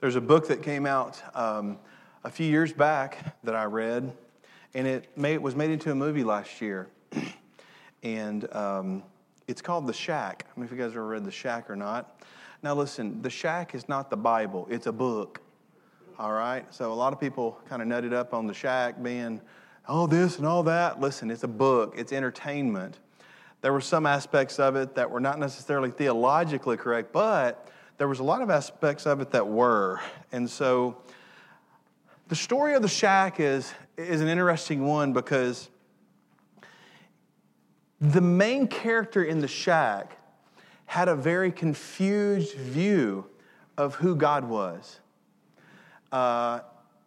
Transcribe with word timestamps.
There's 0.00 0.14
a 0.14 0.20
book 0.20 0.46
that 0.46 0.62
came 0.62 0.86
out 0.86 1.20
um, 1.34 1.76
a 2.22 2.30
few 2.30 2.46
years 2.46 2.72
back 2.72 3.36
that 3.42 3.56
I 3.56 3.64
read, 3.64 4.12
and 4.72 4.86
it 4.86 5.08
made, 5.16 5.38
was 5.38 5.56
made 5.56 5.70
into 5.70 5.90
a 5.90 5.94
movie 5.96 6.22
last 6.22 6.60
year. 6.60 6.86
and 8.04 8.54
um, 8.54 9.02
it's 9.48 9.60
called 9.60 9.88
The 9.88 9.92
Shack. 9.92 10.44
I 10.44 10.48
don't 10.50 10.58
know 10.58 10.64
if 10.66 10.70
you 10.70 10.76
guys 10.78 10.92
ever 10.92 11.04
read 11.04 11.24
The 11.24 11.32
Shack 11.32 11.68
or 11.68 11.74
not. 11.74 12.22
Now, 12.62 12.74
listen, 12.76 13.22
The 13.22 13.30
Shack 13.30 13.74
is 13.74 13.88
not 13.88 14.08
the 14.08 14.16
Bible, 14.16 14.68
it's 14.70 14.86
a 14.86 14.92
book. 14.92 15.40
All 16.16 16.32
right? 16.32 16.64
So, 16.72 16.92
a 16.92 16.94
lot 16.94 17.12
of 17.12 17.18
people 17.18 17.58
kind 17.68 17.82
of 17.82 17.88
nutted 17.88 18.12
up 18.12 18.34
on 18.34 18.46
The 18.46 18.54
Shack 18.54 19.02
being 19.02 19.40
all 19.88 20.06
this 20.06 20.38
and 20.38 20.46
all 20.46 20.62
that. 20.62 21.00
Listen, 21.00 21.28
it's 21.28 21.42
a 21.42 21.48
book, 21.48 21.94
it's 21.96 22.12
entertainment. 22.12 23.00
There 23.62 23.72
were 23.72 23.80
some 23.80 24.06
aspects 24.06 24.60
of 24.60 24.76
it 24.76 24.94
that 24.94 25.10
were 25.10 25.18
not 25.18 25.40
necessarily 25.40 25.90
theologically 25.90 26.76
correct, 26.76 27.12
but 27.12 27.68
there 27.98 28.08
was 28.08 28.20
a 28.20 28.24
lot 28.24 28.40
of 28.42 28.48
aspects 28.48 29.06
of 29.06 29.20
it 29.20 29.32
that 29.32 29.46
were. 29.46 30.00
And 30.30 30.48
so, 30.48 30.96
the 32.28 32.36
story 32.36 32.74
of 32.74 32.82
the 32.82 32.88
shack 32.88 33.40
is, 33.40 33.72
is 33.96 34.20
an 34.20 34.28
interesting 34.28 34.86
one 34.86 35.12
because 35.12 35.68
the 38.00 38.20
main 38.20 38.68
character 38.68 39.24
in 39.24 39.40
the 39.40 39.48
shack 39.48 40.16
had 40.86 41.08
a 41.08 41.16
very 41.16 41.50
confused 41.50 42.54
view 42.54 43.26
of 43.76 43.96
who 43.96 44.14
God 44.14 44.44
was. 44.44 45.00
Uh, 46.12 46.60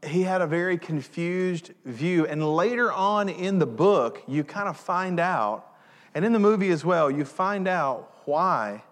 he 0.06 0.24
had 0.24 0.42
a 0.42 0.48
very 0.48 0.78
confused 0.78 1.72
view. 1.86 2.26
And 2.26 2.56
later 2.56 2.92
on 2.92 3.30
in 3.30 3.60
the 3.60 3.66
book, 3.66 4.24
you 4.28 4.44
kind 4.44 4.68
of 4.68 4.76
find 4.76 5.20
out, 5.20 5.68
and 6.14 6.26
in 6.26 6.34
the 6.34 6.40
movie 6.40 6.70
as 6.70 6.84
well, 6.84 7.10
you 7.10 7.24
find 7.24 7.68
out 7.68 8.14
why 8.26 8.84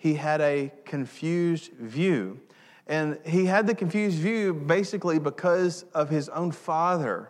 he 0.00 0.14
had 0.14 0.40
a 0.40 0.72
confused 0.86 1.72
view. 1.74 2.40
And 2.86 3.18
he 3.26 3.44
had 3.44 3.66
the 3.66 3.74
confused 3.74 4.16
view 4.16 4.54
basically 4.54 5.18
because 5.18 5.84
of 5.92 6.08
his 6.08 6.30
own 6.30 6.52
father 6.52 7.28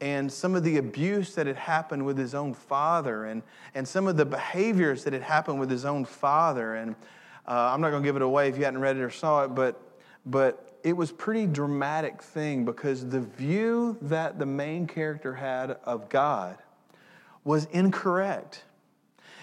and 0.00 0.30
some 0.30 0.56
of 0.56 0.64
the 0.64 0.78
abuse 0.78 1.36
that 1.36 1.46
had 1.46 1.54
happened 1.54 2.04
with 2.04 2.18
his 2.18 2.34
own 2.34 2.52
father 2.52 3.26
and, 3.26 3.44
and 3.76 3.86
some 3.86 4.08
of 4.08 4.16
the 4.16 4.24
behaviors 4.24 5.04
that 5.04 5.12
had 5.12 5.22
happened 5.22 5.60
with 5.60 5.70
his 5.70 5.84
own 5.84 6.04
father. 6.04 6.74
And 6.74 6.96
uh, 7.46 7.70
I'm 7.72 7.80
not 7.80 7.90
going 7.90 8.02
to 8.02 8.08
give 8.08 8.16
it 8.16 8.22
away 8.22 8.48
if 8.48 8.58
you 8.58 8.64
hadn't 8.64 8.80
read 8.80 8.96
it 8.96 9.02
or 9.02 9.10
saw 9.10 9.44
it, 9.44 9.54
but, 9.54 9.80
but 10.26 10.80
it 10.82 10.96
was 10.96 11.12
pretty 11.12 11.46
dramatic 11.46 12.20
thing 12.20 12.64
because 12.64 13.08
the 13.08 13.20
view 13.20 13.96
that 14.02 14.40
the 14.40 14.46
main 14.46 14.88
character 14.88 15.32
had 15.32 15.78
of 15.84 16.08
God 16.08 16.58
was 17.44 17.66
incorrect. 17.66 18.64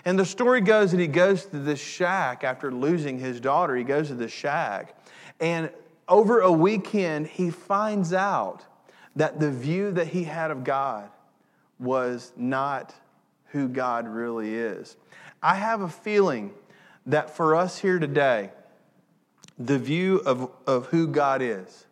And 0.06 0.17
the 0.17 0.26
story 0.26 0.62
goes 0.62 0.92
that 0.92 1.00
he 1.00 1.08
goes 1.08 1.45
to 1.45 1.59
this 1.59 1.80
shack 1.80 2.44
after 2.44 2.72
losing 2.72 3.20
his 3.20 3.40
daughter. 3.40 3.76
He 3.76 3.84
goes 3.84 4.08
to 4.08 4.16
the 4.16 4.28
shack. 4.28 4.95
And 5.40 5.70
over 6.08 6.40
a 6.40 6.52
weekend, 6.52 7.28
he 7.28 7.50
finds 7.50 8.14
out 8.14 8.64
that 9.16 9.40
the 9.40 9.52
view 9.52 9.92
that 9.92 10.08
he 10.08 10.23
had 10.23 10.52
of 10.52 10.64
God 10.64 11.09
was 11.80 12.31
not 12.36 12.94
who 13.48 13.68
God 13.68 14.08
really 14.08 14.56
is. 14.56 14.95
I 15.42 15.56
have 15.56 15.81
a 15.81 15.90
feeling 15.90 16.53
that 17.06 17.36
for 17.36 17.56
us 17.56 17.80
here 17.80 18.00
today, 18.00 18.52
the 19.58 19.80
view 19.80 20.18
of, 20.25 20.52
of 20.66 20.88
who 20.88 21.08
God 21.08 21.42
is 21.42 21.86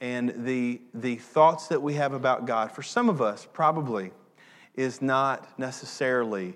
and 0.00 0.46
the, 0.46 0.80
the 0.94 1.16
thoughts 1.16 1.68
that 1.68 1.82
we 1.82 1.94
have 1.94 2.12
about 2.12 2.46
God, 2.46 2.72
for 2.72 2.82
some 2.82 3.08
of 3.08 3.20
us 3.20 3.46
probably, 3.52 4.12
is 4.74 5.02
not 5.02 5.58
necessarily 5.58 6.54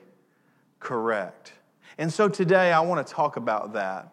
correct. 0.82 1.52
And 1.98 2.12
so 2.12 2.28
today 2.28 2.72
I 2.72 2.80
want 2.80 3.06
to 3.06 3.12
talk 3.12 3.36
about 3.36 3.72
that. 3.74 4.12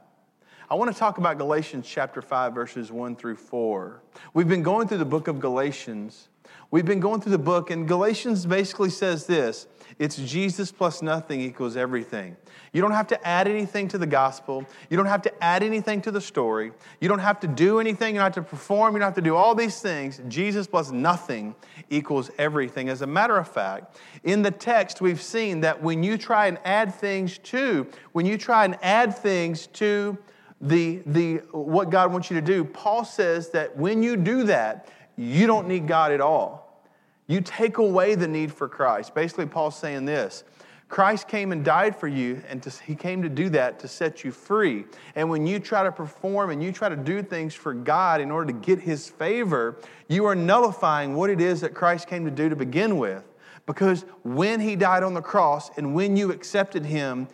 I 0.69 0.75
want 0.75 0.93
to 0.93 0.97
talk 0.97 1.17
about 1.17 1.37
Galatians 1.39 1.87
chapter 1.87 2.21
5, 2.21 2.53
verses 2.53 2.91
1 2.91 3.15
through 3.15 3.37
4. 3.37 4.03
We've 4.33 4.47
been 4.47 4.61
going 4.61 4.87
through 4.87 4.99
the 4.99 5.05
book 5.05 5.27
of 5.27 5.39
Galatians. 5.39 6.29
We've 6.71 6.85
been 6.85 6.99
going 6.99 7.21
through 7.21 7.31
the 7.31 7.39
book, 7.39 7.71
and 7.71 7.87
Galatians 7.87 8.45
basically 8.45 8.91
says 8.91 9.25
this 9.25 9.67
it's 9.97 10.17
Jesus 10.17 10.71
plus 10.71 11.01
nothing 11.01 11.41
equals 11.41 11.75
everything. 11.75 12.37
You 12.71 12.81
don't 12.81 12.91
have 12.91 13.07
to 13.07 13.27
add 13.27 13.47
anything 13.47 13.87
to 13.89 13.97
the 13.97 14.05
gospel. 14.05 14.63
You 14.89 14.95
don't 14.95 15.07
have 15.07 15.23
to 15.23 15.43
add 15.43 15.63
anything 15.63 16.01
to 16.03 16.11
the 16.11 16.21
story. 16.21 16.71
You 17.01 17.09
don't 17.09 17.19
have 17.19 17.39
to 17.39 17.47
do 17.47 17.79
anything. 17.79 18.13
You 18.13 18.19
don't 18.19 18.33
have 18.33 18.45
to 18.45 18.49
perform. 18.49 18.93
You 18.93 18.99
don't 18.99 19.07
have 19.07 19.15
to 19.15 19.21
do 19.21 19.35
all 19.35 19.55
these 19.55 19.81
things. 19.81 20.21
Jesus 20.27 20.67
plus 20.67 20.91
nothing 20.91 21.55
equals 21.89 22.29
everything. 22.37 22.87
As 22.87 23.01
a 23.01 23.07
matter 23.07 23.37
of 23.37 23.47
fact, 23.47 23.99
in 24.23 24.43
the 24.43 24.51
text, 24.51 25.01
we've 25.01 25.21
seen 25.21 25.61
that 25.61 25.81
when 25.81 26.03
you 26.03 26.17
try 26.17 26.45
and 26.47 26.59
add 26.63 26.93
things 26.93 27.39
to, 27.39 27.87
when 28.11 28.27
you 28.27 28.37
try 28.37 28.65
and 28.65 28.77
add 28.83 29.17
things 29.17 29.67
to 29.67 30.17
the, 30.61 31.01
the, 31.05 31.37
what 31.51 31.89
God 31.89 32.11
wants 32.11 32.29
you 32.29 32.39
to 32.39 32.45
do, 32.45 32.63
Paul 32.63 33.03
says 33.03 33.49
that 33.49 33.75
when 33.75 34.03
you 34.03 34.15
do 34.15 34.43
that, 34.43 34.87
you 35.19 35.47
don't 35.47 35.67
need 35.67 35.85
God 35.85 36.13
at 36.13 36.21
all. 36.21 36.81
You 37.27 37.41
take 37.41 37.77
away 37.77 38.15
the 38.15 38.27
need 38.27 38.53
for 38.53 38.69
Christ. 38.69 39.13
Basically, 39.13 39.45
Paul's 39.45 39.77
saying 39.77 40.05
this 40.05 40.45
Christ 40.87 41.27
came 41.27 41.51
and 41.51 41.63
died 41.63 41.93
for 41.95 42.07
you, 42.07 42.41
and 42.47 42.63
to, 42.63 42.71
he 42.83 42.95
came 42.95 43.21
to 43.21 43.29
do 43.29 43.49
that 43.49 43.79
to 43.79 43.87
set 43.89 44.23
you 44.23 44.31
free. 44.31 44.85
And 45.15 45.29
when 45.29 45.45
you 45.45 45.59
try 45.59 45.83
to 45.83 45.91
perform 45.91 46.51
and 46.51 46.63
you 46.63 46.71
try 46.71 46.87
to 46.87 46.95
do 46.95 47.21
things 47.21 47.53
for 47.53 47.73
God 47.73 48.21
in 48.21 48.31
order 48.31 48.53
to 48.53 48.57
get 48.57 48.79
his 48.79 49.09
favor, 49.09 49.77
you 50.07 50.23
are 50.25 50.35
nullifying 50.35 51.15
what 51.15 51.29
it 51.29 51.41
is 51.41 51.59
that 51.61 51.73
Christ 51.73 52.07
came 52.07 52.23
to 52.23 52.31
do 52.31 52.47
to 52.47 52.55
begin 52.55 52.97
with. 52.97 53.23
Because 53.65 54.05
when 54.23 54.61
he 54.61 54.77
died 54.77 55.03
on 55.03 55.13
the 55.13 55.21
cross 55.21 55.69
and 55.77 55.93
when 55.93 56.15
you 56.15 56.31
accepted 56.31 56.85
him, 56.85 57.27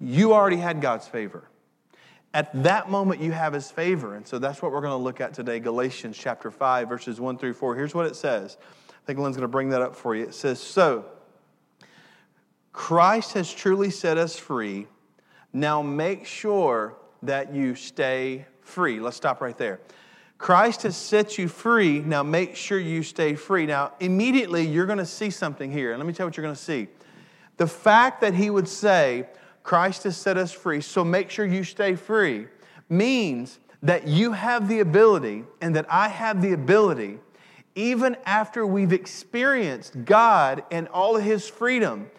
you 0.00 0.32
already 0.32 0.56
had 0.58 0.80
God's 0.80 1.08
favor. 1.08 1.48
At 2.34 2.62
that 2.62 2.90
moment, 2.90 3.20
you 3.20 3.32
have 3.32 3.52
his 3.52 3.70
favor. 3.70 4.14
And 4.14 4.26
so 4.26 4.38
that's 4.38 4.62
what 4.62 4.72
we're 4.72 4.80
going 4.80 4.92
to 4.92 4.96
look 4.96 5.20
at 5.20 5.34
today 5.34 5.60
Galatians 5.60 6.16
chapter 6.16 6.50
5, 6.50 6.88
verses 6.88 7.20
1 7.20 7.38
through 7.38 7.52
4. 7.52 7.76
Here's 7.76 7.94
what 7.94 8.06
it 8.06 8.16
says. 8.16 8.56
I 8.88 9.06
think 9.06 9.18
Lynn's 9.18 9.36
going 9.36 9.42
to 9.42 9.48
bring 9.48 9.68
that 9.70 9.82
up 9.82 9.94
for 9.94 10.14
you. 10.14 10.24
It 10.24 10.34
says, 10.34 10.60
So, 10.60 11.04
Christ 12.72 13.34
has 13.34 13.52
truly 13.52 13.90
set 13.90 14.16
us 14.16 14.36
free. 14.36 14.86
Now 15.52 15.82
make 15.82 16.24
sure 16.24 16.96
that 17.22 17.54
you 17.54 17.74
stay 17.74 18.46
free. 18.62 18.98
Let's 18.98 19.16
stop 19.16 19.42
right 19.42 19.56
there. 19.58 19.80
Christ 20.38 20.82
has 20.82 20.96
set 20.96 21.36
you 21.38 21.48
free. 21.48 22.00
Now 22.00 22.22
make 22.22 22.56
sure 22.56 22.78
you 22.78 23.02
stay 23.02 23.34
free. 23.34 23.66
Now, 23.66 23.92
immediately, 24.00 24.66
you're 24.66 24.86
going 24.86 24.98
to 24.98 25.06
see 25.06 25.30
something 25.30 25.70
here. 25.70 25.92
And 25.92 26.00
let 26.00 26.06
me 26.06 26.12
tell 26.12 26.24
you 26.24 26.28
what 26.28 26.36
you're 26.36 26.44
going 26.44 26.56
to 26.56 26.60
see. 26.60 26.88
The 27.58 27.66
fact 27.66 28.22
that 28.22 28.34
he 28.34 28.48
would 28.48 28.66
say, 28.66 29.26
Christ 29.62 30.04
has 30.04 30.16
set 30.16 30.36
us 30.36 30.52
free, 30.52 30.80
so 30.80 31.04
make 31.04 31.30
sure 31.30 31.46
you 31.46 31.64
stay 31.64 31.94
free, 31.94 32.46
means 32.88 33.58
that 33.82 34.06
you 34.06 34.32
have 34.32 34.68
the 34.68 34.80
ability 34.80 35.44
and 35.60 35.74
that 35.76 35.86
I 35.88 36.08
have 36.08 36.42
the 36.42 36.52
ability, 36.52 37.18
even 37.74 38.16
after 38.26 38.66
we've 38.66 38.92
experienced 38.92 40.04
God 40.04 40.62
and 40.70 40.88
all 40.88 41.16
of 41.16 41.24
His 41.24 41.48
freedom, 41.48 42.10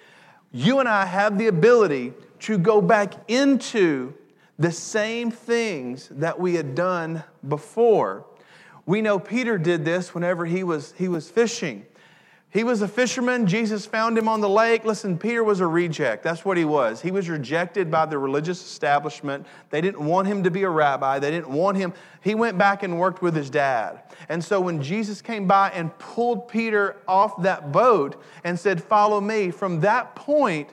you 0.52 0.80
and 0.80 0.90
I 0.90 1.06
have 1.06 1.38
the 1.38 1.48
ability 1.48 2.14
to 2.42 2.58
go 2.58 2.81
back 2.81 3.14
into 3.30 4.14
the 4.60 4.72
same 4.72 5.31
things 5.31 6.10
that 6.12 6.40
we 6.40 6.56
had 6.56 6.75
done 6.75 7.24
before. 7.48 8.25
We 8.86 9.02
know 9.02 9.18
Peter 9.18 9.58
did 9.58 9.86
this 9.86 10.14
whenever 10.14 10.46
he 10.46 10.64
was, 10.64 10.94
he 10.98 11.08
was 11.08 11.30
fishing. 11.30 11.86
He 12.53 12.64
was 12.64 12.84
a 12.84 12.88
fisherman. 12.88 13.47
Jesus 13.47 13.88
found 13.88 14.16
him 14.16 14.28
on 14.28 14.40
the 14.40 14.47
lake. 14.47 14.86
Listen, 14.86 15.18
Peter 15.18 15.44
was 15.44 15.59
a 15.59 15.66
reject. 15.66 16.22
That's 16.22 16.46
what 16.46 16.56
he 16.56 16.66
was. 16.66 17.02
He 17.02 17.09
was 17.09 17.28
rejected 17.28 17.90
by 17.90 18.06
the 18.06 18.19
religious 18.19 18.64
establishment. 18.64 19.47
They 19.72 19.81
didn't 19.81 20.06
want 20.06 20.28
him 20.28 20.44
to 20.44 20.52
be 20.52 20.62
a 20.62 20.69
rabbi. 20.69 21.18
They 21.18 21.31
didn't 21.31 21.50
want 21.50 21.78
him. 21.78 21.94
He 22.22 22.36
went 22.36 22.59
back 22.59 22.84
and 22.84 23.00
worked 23.00 23.24
with 23.24 23.36
his 23.36 23.50
dad. 23.50 24.03
And 24.30 24.44
so 24.44 24.62
when 24.62 24.84
Jesus 24.84 25.19
came 25.19 25.47
by 25.47 25.72
and 25.72 25.97
pulled 25.97 26.47
Peter 26.47 26.97
off 27.08 27.42
that 27.42 27.72
boat 27.72 28.22
and 28.44 28.59
said, 28.59 28.84
Follow 28.84 29.19
me, 29.19 29.50
from 29.50 29.80
that 29.80 30.13
point, 30.13 30.69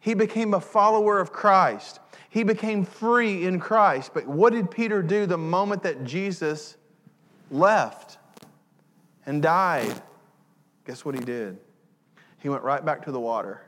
he 0.00 0.14
became 0.14 0.54
a 0.54 0.60
follower 0.60 1.20
of 1.20 1.30
Christ. 1.30 2.00
He 2.30 2.42
became 2.42 2.86
free 2.86 3.44
in 3.44 3.60
Christ. 3.60 4.12
But 4.14 4.26
what 4.26 4.54
did 4.54 4.70
Peter 4.70 5.02
do 5.02 5.26
the 5.26 5.36
moment 5.36 5.82
that 5.82 6.04
Jesus 6.04 6.78
left 7.50 8.16
and 9.26 9.42
died? 9.42 10.02
Guess 10.88 11.04
what 11.04 11.14
he 11.14 11.20
did? 11.20 11.58
He 12.38 12.48
went 12.48 12.62
right 12.62 12.82
back 12.82 13.04
to 13.04 13.12
the 13.12 13.20
water. 13.20 13.60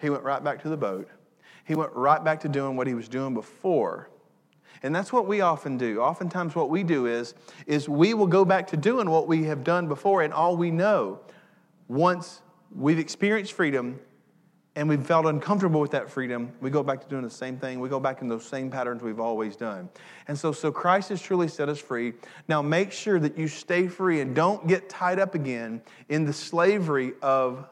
He 0.00 0.08
went 0.08 0.22
right 0.22 0.42
back 0.42 0.62
to 0.62 0.68
the 0.68 0.76
boat. 0.76 1.08
He 1.64 1.74
went 1.74 1.92
right 1.94 2.22
back 2.22 2.38
to 2.42 2.48
doing 2.48 2.76
what 2.76 2.86
he 2.86 2.94
was 2.94 3.08
doing 3.08 3.34
before. 3.34 4.08
And 4.84 4.94
that's 4.94 5.12
what 5.12 5.26
we 5.26 5.40
often 5.40 5.76
do. 5.76 6.00
Oftentimes 6.00 6.54
what 6.54 6.70
we 6.70 6.84
do 6.84 7.06
is 7.06 7.34
is 7.66 7.88
we 7.88 8.14
will 8.14 8.28
go 8.28 8.44
back 8.44 8.68
to 8.68 8.76
doing 8.76 9.10
what 9.10 9.26
we 9.26 9.42
have 9.44 9.64
done 9.64 9.88
before 9.88 10.22
and 10.22 10.32
all 10.32 10.56
we 10.56 10.70
know 10.70 11.18
once 11.88 12.40
we've 12.72 13.00
experienced 13.00 13.52
freedom 13.52 13.98
and 14.76 14.88
we've 14.88 15.04
felt 15.06 15.26
uncomfortable 15.26 15.80
with 15.80 15.92
that 15.92 16.10
freedom, 16.10 16.52
we 16.60 16.68
go 16.68 16.82
back 16.82 17.00
to 17.00 17.08
doing 17.08 17.22
the 17.22 17.30
same 17.30 17.56
thing. 17.56 17.78
We 17.78 17.88
go 17.88 18.00
back 18.00 18.22
in 18.22 18.28
those 18.28 18.44
same 18.44 18.70
patterns 18.70 19.02
we've 19.02 19.20
always 19.20 19.54
done. 19.54 19.88
And 20.26 20.36
so, 20.36 20.50
so 20.50 20.72
Christ 20.72 21.10
has 21.10 21.22
truly 21.22 21.46
set 21.46 21.68
us 21.68 21.78
free. 21.78 22.14
Now 22.48 22.60
make 22.60 22.90
sure 22.90 23.20
that 23.20 23.38
you 23.38 23.46
stay 23.46 23.86
free 23.86 24.20
and 24.20 24.34
don't 24.34 24.66
get 24.66 24.88
tied 24.88 25.20
up 25.20 25.34
again 25.34 25.80
in 26.08 26.24
the 26.24 26.32
slavery 26.32 27.12
of 27.22 27.68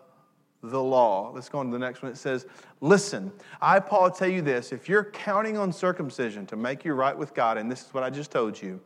the 0.62 0.80
law. 0.80 1.32
Let's 1.34 1.48
go 1.48 1.58
on 1.58 1.66
to 1.66 1.72
the 1.72 1.78
next 1.78 2.02
one. 2.02 2.12
It 2.12 2.18
says, 2.18 2.46
Listen, 2.80 3.32
I, 3.60 3.80
Paul, 3.80 4.10
tell 4.10 4.28
you 4.28 4.42
this 4.42 4.72
if 4.72 4.88
you're 4.88 5.04
counting 5.04 5.58
on 5.58 5.72
circumcision 5.72 6.46
to 6.46 6.56
make 6.56 6.84
you 6.84 6.94
right 6.94 7.16
with 7.16 7.34
God, 7.34 7.58
and 7.58 7.70
this 7.70 7.84
is 7.84 7.94
what 7.94 8.04
I 8.04 8.10
just 8.10 8.30
told 8.30 8.60
you, 8.60 8.80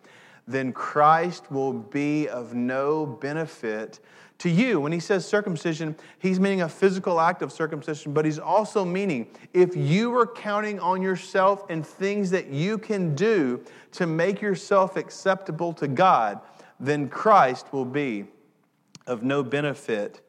then 0.48 0.72
Christ 0.72 1.50
will 1.50 1.72
be 1.72 2.28
of 2.28 2.54
no 2.54 3.04
benefit 3.04 4.00
to 4.38 4.50
you. 4.50 4.80
When 4.80 4.92
he 4.92 5.00
says 5.00 5.26
circumcision, 5.26 5.96
he's 6.18 6.38
meaning 6.38 6.62
a 6.62 6.68
physical 6.68 7.20
act 7.20 7.42
of 7.42 7.52
circumcision, 7.52 8.12
but 8.12 8.24
he's 8.24 8.38
also 8.38 8.84
meaning 8.84 9.26
if 9.54 9.74
you 9.74 10.14
are 10.16 10.26
counting 10.26 10.78
on 10.80 11.02
yourself 11.02 11.64
and 11.70 11.86
things 11.86 12.30
that 12.30 12.48
you 12.48 12.78
can 12.78 13.14
do 13.14 13.62
to 13.92 14.06
make 14.06 14.42
yourself 14.42 14.96
acceptable 14.96 15.72
to 15.74 15.88
God, 15.88 16.40
then 16.78 17.08
Christ 17.08 17.72
will 17.72 17.86
be 17.86 18.26
of 19.06 19.22
no 19.22 19.42
benefit 19.42 20.20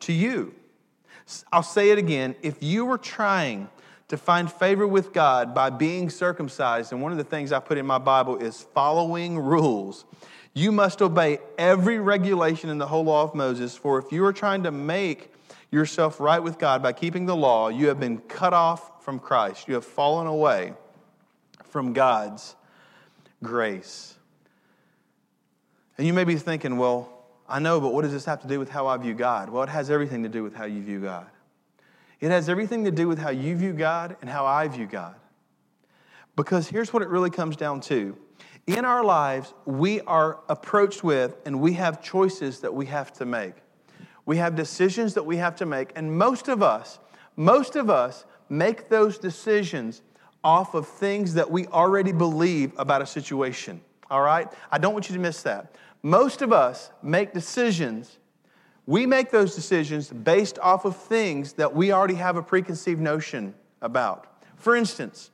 to 0.00 0.12
you. 0.12 0.54
I'll 1.50 1.62
say 1.62 1.90
it 1.90 1.98
again. 1.98 2.36
If 2.42 2.62
you 2.62 2.84
were 2.84 2.98
trying 2.98 3.68
to 4.08 4.16
find 4.16 4.50
favor 4.50 4.86
with 4.86 5.12
God 5.12 5.54
by 5.54 5.70
being 5.70 6.10
circumcised, 6.10 6.92
and 6.92 7.02
one 7.02 7.10
of 7.10 7.18
the 7.18 7.24
things 7.24 7.50
I 7.52 7.58
put 7.58 7.78
in 7.78 7.86
my 7.86 7.98
Bible 7.98 8.36
is 8.36 8.62
following 8.74 9.38
rules. 9.38 10.04
You 10.56 10.72
must 10.72 11.02
obey 11.02 11.40
every 11.58 11.98
regulation 11.98 12.70
in 12.70 12.78
the 12.78 12.86
whole 12.86 13.04
law 13.04 13.24
of 13.24 13.34
Moses, 13.34 13.76
for 13.76 13.98
if 13.98 14.10
you 14.10 14.24
are 14.24 14.32
trying 14.32 14.62
to 14.62 14.70
make 14.70 15.30
yourself 15.70 16.18
right 16.18 16.42
with 16.42 16.58
God 16.58 16.82
by 16.82 16.94
keeping 16.94 17.26
the 17.26 17.36
law, 17.36 17.68
you 17.68 17.88
have 17.88 18.00
been 18.00 18.16
cut 18.16 18.54
off 18.54 19.04
from 19.04 19.18
Christ. 19.18 19.68
You 19.68 19.74
have 19.74 19.84
fallen 19.84 20.26
away 20.26 20.72
from 21.62 21.92
God's 21.92 22.56
grace. 23.42 24.14
And 25.98 26.06
you 26.06 26.14
may 26.14 26.24
be 26.24 26.36
thinking, 26.36 26.78
well, 26.78 27.26
I 27.46 27.58
know, 27.58 27.78
but 27.78 27.92
what 27.92 28.00
does 28.00 28.12
this 28.12 28.24
have 28.24 28.40
to 28.40 28.48
do 28.48 28.58
with 28.58 28.70
how 28.70 28.86
I 28.86 28.96
view 28.96 29.12
God? 29.12 29.50
Well, 29.50 29.62
it 29.62 29.68
has 29.68 29.90
everything 29.90 30.22
to 30.22 30.30
do 30.30 30.42
with 30.42 30.54
how 30.54 30.64
you 30.64 30.82
view 30.82 31.02
God. 31.02 31.26
It 32.18 32.30
has 32.30 32.48
everything 32.48 32.86
to 32.86 32.90
do 32.90 33.08
with 33.08 33.18
how 33.18 33.28
you 33.28 33.56
view 33.56 33.74
God 33.74 34.16
and 34.22 34.30
how 34.30 34.46
I 34.46 34.68
view 34.68 34.86
God. 34.86 35.16
Because 36.34 36.66
here's 36.68 36.94
what 36.94 37.02
it 37.02 37.10
really 37.10 37.28
comes 37.28 37.56
down 37.56 37.82
to 37.82 38.16
in 38.66 38.84
our 38.84 39.04
lives, 39.04 39.54
we 39.64 40.00
are 40.02 40.40
approached 40.48 41.04
with 41.04 41.36
and 41.44 41.60
we 41.60 41.74
have 41.74 42.02
choices 42.02 42.60
that 42.60 42.74
we 42.74 42.86
have 42.86 43.12
to 43.14 43.24
make. 43.24 43.54
We 44.24 44.38
have 44.38 44.56
decisions 44.56 45.14
that 45.14 45.24
we 45.24 45.36
have 45.36 45.54
to 45.56 45.66
make, 45.66 45.92
and 45.94 46.18
most 46.18 46.48
of 46.48 46.62
us, 46.62 46.98
most 47.36 47.76
of 47.76 47.88
us 47.88 48.24
make 48.48 48.88
those 48.88 49.18
decisions 49.18 50.02
off 50.42 50.74
of 50.74 50.88
things 50.88 51.34
that 51.34 51.50
we 51.50 51.66
already 51.68 52.12
believe 52.12 52.72
about 52.76 53.02
a 53.02 53.06
situation. 53.06 53.80
All 54.10 54.22
right? 54.22 54.48
I 54.70 54.78
don't 54.78 54.92
want 54.92 55.08
you 55.08 55.14
to 55.14 55.20
miss 55.20 55.42
that. 55.42 55.76
Most 56.02 56.42
of 56.42 56.52
us 56.52 56.90
make 57.02 57.32
decisions 57.32 58.18
we 58.86 59.04
make 59.04 59.30
those 59.32 59.54
decisions 59.54 60.08
based 60.10 60.60
off 60.60 60.84
of 60.84 60.96
things 60.96 61.54
that 61.54 61.74
we 61.74 61.90
already 61.90 62.14
have 62.14 62.36
a 62.36 62.42
preconceived 62.42 63.00
notion 63.00 63.52
about. 63.82 64.40
For 64.56 64.76
instance, 64.76 65.30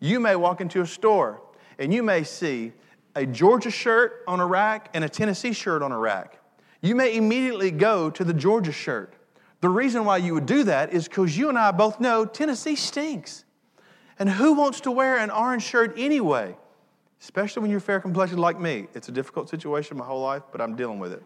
you 0.00 0.18
may 0.18 0.34
walk 0.34 0.60
into 0.60 0.80
a 0.80 0.86
store 0.86 1.40
and 1.78 1.92
you 1.92 2.02
may 2.02 2.24
see 2.24 2.72
a 3.14 3.26
Georgia 3.26 3.70
shirt 3.70 4.22
on 4.26 4.40
a 4.40 4.46
rack 4.46 4.90
and 4.94 5.04
a 5.04 5.08
Tennessee 5.08 5.52
shirt 5.52 5.82
on 5.82 5.92
a 5.92 5.98
rack. 5.98 6.38
You 6.82 6.94
may 6.94 7.16
immediately 7.16 7.70
go 7.70 8.10
to 8.10 8.24
the 8.24 8.34
Georgia 8.34 8.72
shirt. 8.72 9.14
The 9.60 9.68
reason 9.68 10.04
why 10.04 10.18
you 10.18 10.34
would 10.34 10.46
do 10.46 10.64
that 10.64 10.92
is 10.92 11.08
because 11.08 11.36
you 11.36 11.48
and 11.48 11.58
I 11.58 11.70
both 11.70 11.98
know 11.98 12.24
Tennessee 12.24 12.76
stinks. 12.76 13.44
And 14.18 14.28
who 14.28 14.52
wants 14.52 14.80
to 14.82 14.90
wear 14.90 15.16
an 15.18 15.30
orange 15.30 15.62
shirt 15.62 15.94
anyway? 15.96 16.54
Especially 17.20 17.62
when 17.62 17.70
you're 17.70 17.80
fair 17.80 18.00
complected 18.00 18.38
like 18.38 18.60
me. 18.60 18.86
It's 18.94 19.08
a 19.08 19.12
difficult 19.12 19.48
situation 19.48 19.96
my 19.96 20.04
whole 20.04 20.22
life, 20.22 20.42
but 20.52 20.60
I'm 20.60 20.76
dealing 20.76 20.98
with 20.98 21.12
it. 21.12 21.22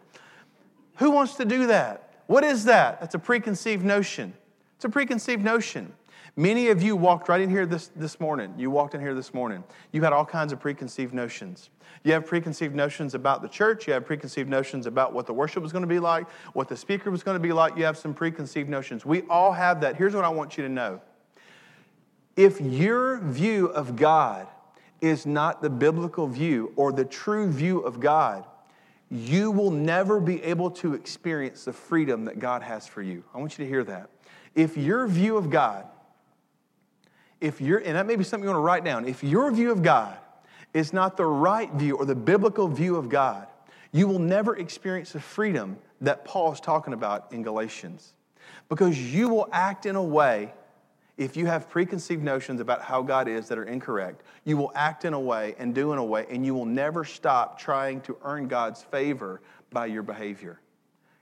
Who 0.95 1.11
wants 1.11 1.35
to 1.35 1.45
do 1.45 1.67
that? 1.67 2.23
What 2.27 2.43
is 2.43 2.65
that? 2.65 3.01
That's 3.01 3.15
a 3.15 3.19
preconceived 3.19 3.83
notion. 3.83 4.33
It's 4.75 4.85
a 4.85 4.89
preconceived 4.89 5.43
notion. 5.43 5.93
Many 6.37 6.69
of 6.69 6.81
you 6.81 6.95
walked 6.95 7.27
right 7.27 7.41
in 7.41 7.49
here 7.49 7.65
this, 7.65 7.87
this 7.95 8.19
morning. 8.19 8.53
You 8.57 8.71
walked 8.71 8.95
in 8.95 9.01
here 9.01 9.13
this 9.13 9.33
morning. 9.33 9.63
You 9.91 10.01
had 10.01 10.13
all 10.13 10.25
kinds 10.25 10.53
of 10.53 10.59
preconceived 10.59 11.13
notions. 11.13 11.69
You 12.03 12.13
have 12.13 12.25
preconceived 12.25 12.73
notions 12.73 13.13
about 13.13 13.41
the 13.41 13.49
church. 13.49 13.85
You 13.85 13.93
have 13.93 14.05
preconceived 14.05 14.49
notions 14.49 14.87
about 14.87 15.13
what 15.13 15.25
the 15.25 15.33
worship 15.33 15.61
was 15.61 15.73
going 15.73 15.83
to 15.83 15.87
be 15.87 15.99
like, 15.99 16.29
what 16.53 16.69
the 16.69 16.77
speaker 16.77 17.11
was 17.11 17.21
going 17.21 17.35
to 17.35 17.41
be 17.41 17.51
like. 17.51 17.75
You 17.75 17.83
have 17.83 17.97
some 17.97 18.13
preconceived 18.13 18.69
notions. 18.69 19.05
We 19.05 19.23
all 19.23 19.51
have 19.51 19.81
that. 19.81 19.97
Here's 19.97 20.15
what 20.15 20.23
I 20.23 20.29
want 20.29 20.57
you 20.57 20.63
to 20.63 20.69
know 20.69 21.01
if 22.37 22.61
your 22.61 23.19
view 23.19 23.67
of 23.67 23.97
God 23.97 24.47
is 25.01 25.25
not 25.25 25.61
the 25.61 25.69
biblical 25.69 26.27
view 26.27 26.71
or 26.75 26.93
the 26.93 27.03
true 27.05 27.51
view 27.51 27.79
of 27.79 27.99
God, 27.99 28.45
you 29.09 29.51
will 29.51 29.71
never 29.71 30.21
be 30.21 30.41
able 30.43 30.71
to 30.71 30.93
experience 30.93 31.65
the 31.65 31.73
freedom 31.73 32.23
that 32.25 32.39
God 32.39 32.61
has 32.61 32.87
for 32.87 33.01
you. 33.01 33.23
I 33.33 33.39
want 33.39 33.57
you 33.57 33.65
to 33.65 33.69
hear 33.69 33.83
that. 33.83 34.09
If 34.55 34.77
your 34.77 35.07
view 35.07 35.35
of 35.37 35.49
God, 35.49 35.85
if 37.41 37.59
you're, 37.59 37.79
and 37.79 37.95
that 37.95 38.05
may 38.05 38.15
be 38.15 38.23
something 38.23 38.47
you 38.47 38.53
want 38.53 38.61
to 38.61 38.65
write 38.65 38.85
down, 38.85 39.05
if 39.07 39.23
your 39.23 39.51
view 39.51 39.71
of 39.71 39.81
God 39.81 40.17
is 40.73 40.93
not 40.93 41.17
the 41.17 41.25
right 41.25 41.71
view 41.73 41.97
or 41.97 42.05
the 42.05 42.15
biblical 42.15 42.67
view 42.67 42.95
of 42.95 43.09
God, 43.09 43.47
you 43.91 44.07
will 44.07 44.19
never 44.19 44.55
experience 44.55 45.11
the 45.11 45.19
freedom 45.19 45.77
that 45.99 46.23
Paul 46.23 46.53
is 46.53 46.59
talking 46.59 46.93
about 46.93 47.31
in 47.33 47.43
Galatians. 47.43 48.13
Because 48.69 48.97
you 48.97 49.27
will 49.27 49.49
act 49.51 49.85
in 49.85 49.95
a 49.97 50.03
way 50.03 50.53
if 51.17 51.35
you 51.35 51.45
have 51.45 51.69
preconceived 51.69 52.23
notions 52.23 52.61
about 52.61 52.81
how 52.81 53.01
God 53.01 53.27
is 53.27 53.47
that 53.49 53.57
are 53.57 53.65
incorrect, 53.65 54.23
you 54.45 54.55
will 54.55 54.71
act 54.75 55.03
in 55.03 55.13
a 55.13 55.19
way 55.19 55.55
and 55.59 55.75
do 55.75 55.91
in 55.91 55.99
a 55.99 56.03
way, 56.03 56.25
and 56.29 56.45
you 56.45 56.53
will 56.53 56.65
never 56.65 57.03
stop 57.03 57.59
trying 57.59 58.01
to 58.01 58.17
earn 58.23 58.47
God's 58.47 58.81
favor 58.81 59.41
by 59.71 59.87
your 59.87 60.03
behavior. 60.03 60.59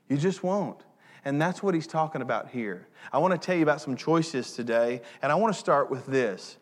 You 0.08 0.18
just 0.18 0.44
won't. 0.44 0.84
And 1.26 1.42
that's 1.42 1.62
what 1.62 1.74
he's 1.74 1.88
talking 1.88 2.22
about 2.22 2.50
here. 2.50 2.88
I 3.12 3.18
want 3.18 3.34
to 3.34 3.38
tell 3.38 3.56
you 3.56 3.64
about 3.64 3.82
some 3.82 3.96
choices 3.96 4.54
today, 4.54 5.02
and 5.22 5.32
I 5.32 5.36
want 5.36 5.54
to 5.54 5.60
start 5.60 5.90
with 5.90 6.06
this. 6.06 6.58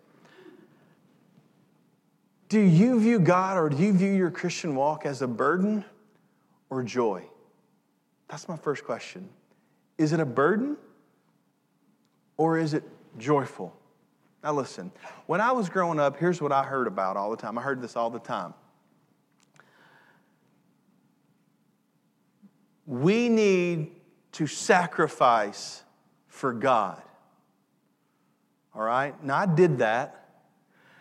Do 2.49 2.59
you 2.59 2.99
view 2.99 3.19
God 3.19 3.57
or 3.57 3.69
do 3.69 3.77
you 3.77 3.91
view 3.91 4.11
your 4.11 4.31
Christian 4.31 4.75
walk 4.75 5.05
as 5.05 5.21
a 5.21 5.27
burden 5.27 5.83
or 6.69 6.81
joy? 6.81 7.23
That's 8.29 8.47
my 8.47 8.55
first 8.55 8.85
question. 8.85 9.27
Is 9.97 10.13
it 10.13 10.19
a 10.19 10.25
burden 10.25 10.77
or 12.37 12.57
is 12.57 12.73
it 12.73 12.83
joyful. 13.17 13.75
Now, 14.43 14.53
listen, 14.53 14.91
when 15.25 15.41
I 15.41 15.51
was 15.51 15.69
growing 15.69 15.99
up, 15.99 16.17
here's 16.17 16.41
what 16.41 16.51
I 16.51 16.63
heard 16.63 16.87
about 16.87 17.17
all 17.17 17.31
the 17.31 17.37
time. 17.37 17.57
I 17.57 17.61
heard 17.61 17.81
this 17.81 17.95
all 17.95 18.09
the 18.09 18.19
time. 18.19 18.53
We 22.85 23.27
need 23.27 23.91
to 24.37 24.45
sacrifice 24.45 25.83
for 26.27 26.53
God. 26.53 27.01
All 28.75 28.83
right? 28.83 29.21
Now, 29.23 29.37
I 29.37 29.47
did 29.47 29.79
that. 29.79 30.29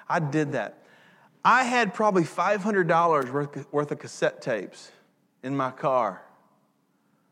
I 0.08 0.20
did 0.20 0.52
that. 0.52 0.82
I 1.44 1.64
had 1.64 1.92
probably 1.92 2.24
$500 2.24 3.70
worth 3.70 3.90
of 3.92 3.98
cassette 3.98 4.40
tapes 4.40 4.90
in 5.42 5.54
my 5.54 5.70
car. 5.70 6.22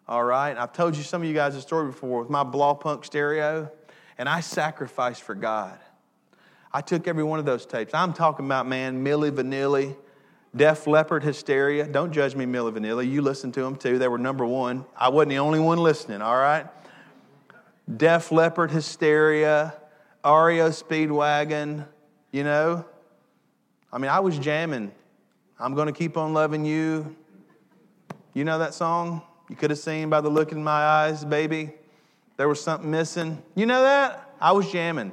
All 0.07 0.23
right? 0.23 0.55
I've 0.59 0.75
told 0.75 0.95
you 0.95 1.03
some 1.03 1.23
of 1.23 1.29
you 1.29 1.33
guys 1.33 1.55
a 1.55 1.63
story 1.63 1.87
before 1.87 2.21
with 2.21 2.29
my 2.29 2.45
Blaupunkt 2.45 3.07
stereo 3.07 3.73
and 4.19 4.29
I 4.29 4.41
sacrificed 4.41 5.23
for 5.23 5.35
God. 5.35 5.79
I 6.71 6.83
took 6.83 7.09
every 7.09 7.25
one 7.25 7.39
of 7.39 7.47
those 7.47 7.65
tapes. 7.65 7.95
I'm 7.95 8.13
talking 8.13 8.45
about, 8.45 8.67
man, 8.67 9.03
Milli 9.03 9.31
Vanilli, 9.31 9.97
Def 10.57 10.87
Leppard 10.87 11.25
Hysteria. 11.25 11.87
Don't 11.87 12.13
judge 12.13 12.37
me, 12.37 12.45
Milli 12.47 12.73
Vanilli. 12.73 13.11
You 13.11 13.23
listened 13.23 13.55
to 13.55 13.63
them 13.63 13.77
too. 13.77 13.99
They 13.99 14.09
were 14.09 14.19
number 14.19 14.47
one. 14.47 14.85
I 14.97 15.09
wasn't 15.09 15.31
the 15.31 15.39
only 15.39 15.59
one 15.59 15.79
listening, 15.79 16.23
all 16.23 16.37
right? 16.37 16.67
Def 17.97 18.31
Leppard 18.31 18.71
Hysteria, 18.71 19.75
REO 20.25 20.71
Speedwagon, 20.71 21.87
you 22.31 22.45
know? 22.45 22.85
I 23.93 23.99
mean, 23.99 24.11
I 24.11 24.21
was 24.21 24.39
jamming. 24.39 24.93
I'm 25.59 25.75
going 25.75 25.87
to 25.87 25.93
keep 25.93 26.17
on 26.17 26.33
loving 26.35 26.65
you. 26.65 27.15
You 28.33 28.45
know 28.45 28.59
that 28.59 28.75
song? 28.75 29.23
You 29.49 29.57
could 29.57 29.71
have 29.71 29.79
seen 29.79 30.09
by 30.09 30.21
the 30.21 30.29
look 30.29 30.53
in 30.53 30.63
my 30.63 30.71
eyes, 30.71 31.25
baby. 31.25 31.73
There 32.37 32.49
was 32.49 32.61
something 32.61 32.91
missing. 32.91 33.43
You 33.55 33.67
know 33.67 33.83
that? 33.83 34.35
I 34.41 34.53
was 34.53 34.71
jamming. 34.71 35.13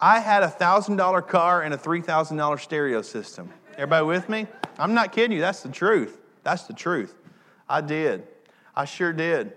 I 0.00 0.20
had 0.20 0.42
a 0.42 0.48
$1,000 0.48 1.28
car 1.28 1.62
and 1.62 1.72
a 1.72 1.78
$3,000 1.78 2.60
stereo 2.60 3.00
system. 3.02 3.50
Everybody 3.74 4.06
with 4.06 4.28
me? 4.28 4.46
I'm 4.78 4.94
not 4.94 5.12
kidding 5.12 5.32
you. 5.32 5.40
That's 5.40 5.62
the 5.62 5.68
truth. 5.68 6.18
That's 6.42 6.64
the 6.64 6.72
truth. 6.72 7.14
I 7.68 7.80
did. 7.80 8.26
I 8.74 8.84
sure 8.84 9.12
did. 9.12 9.52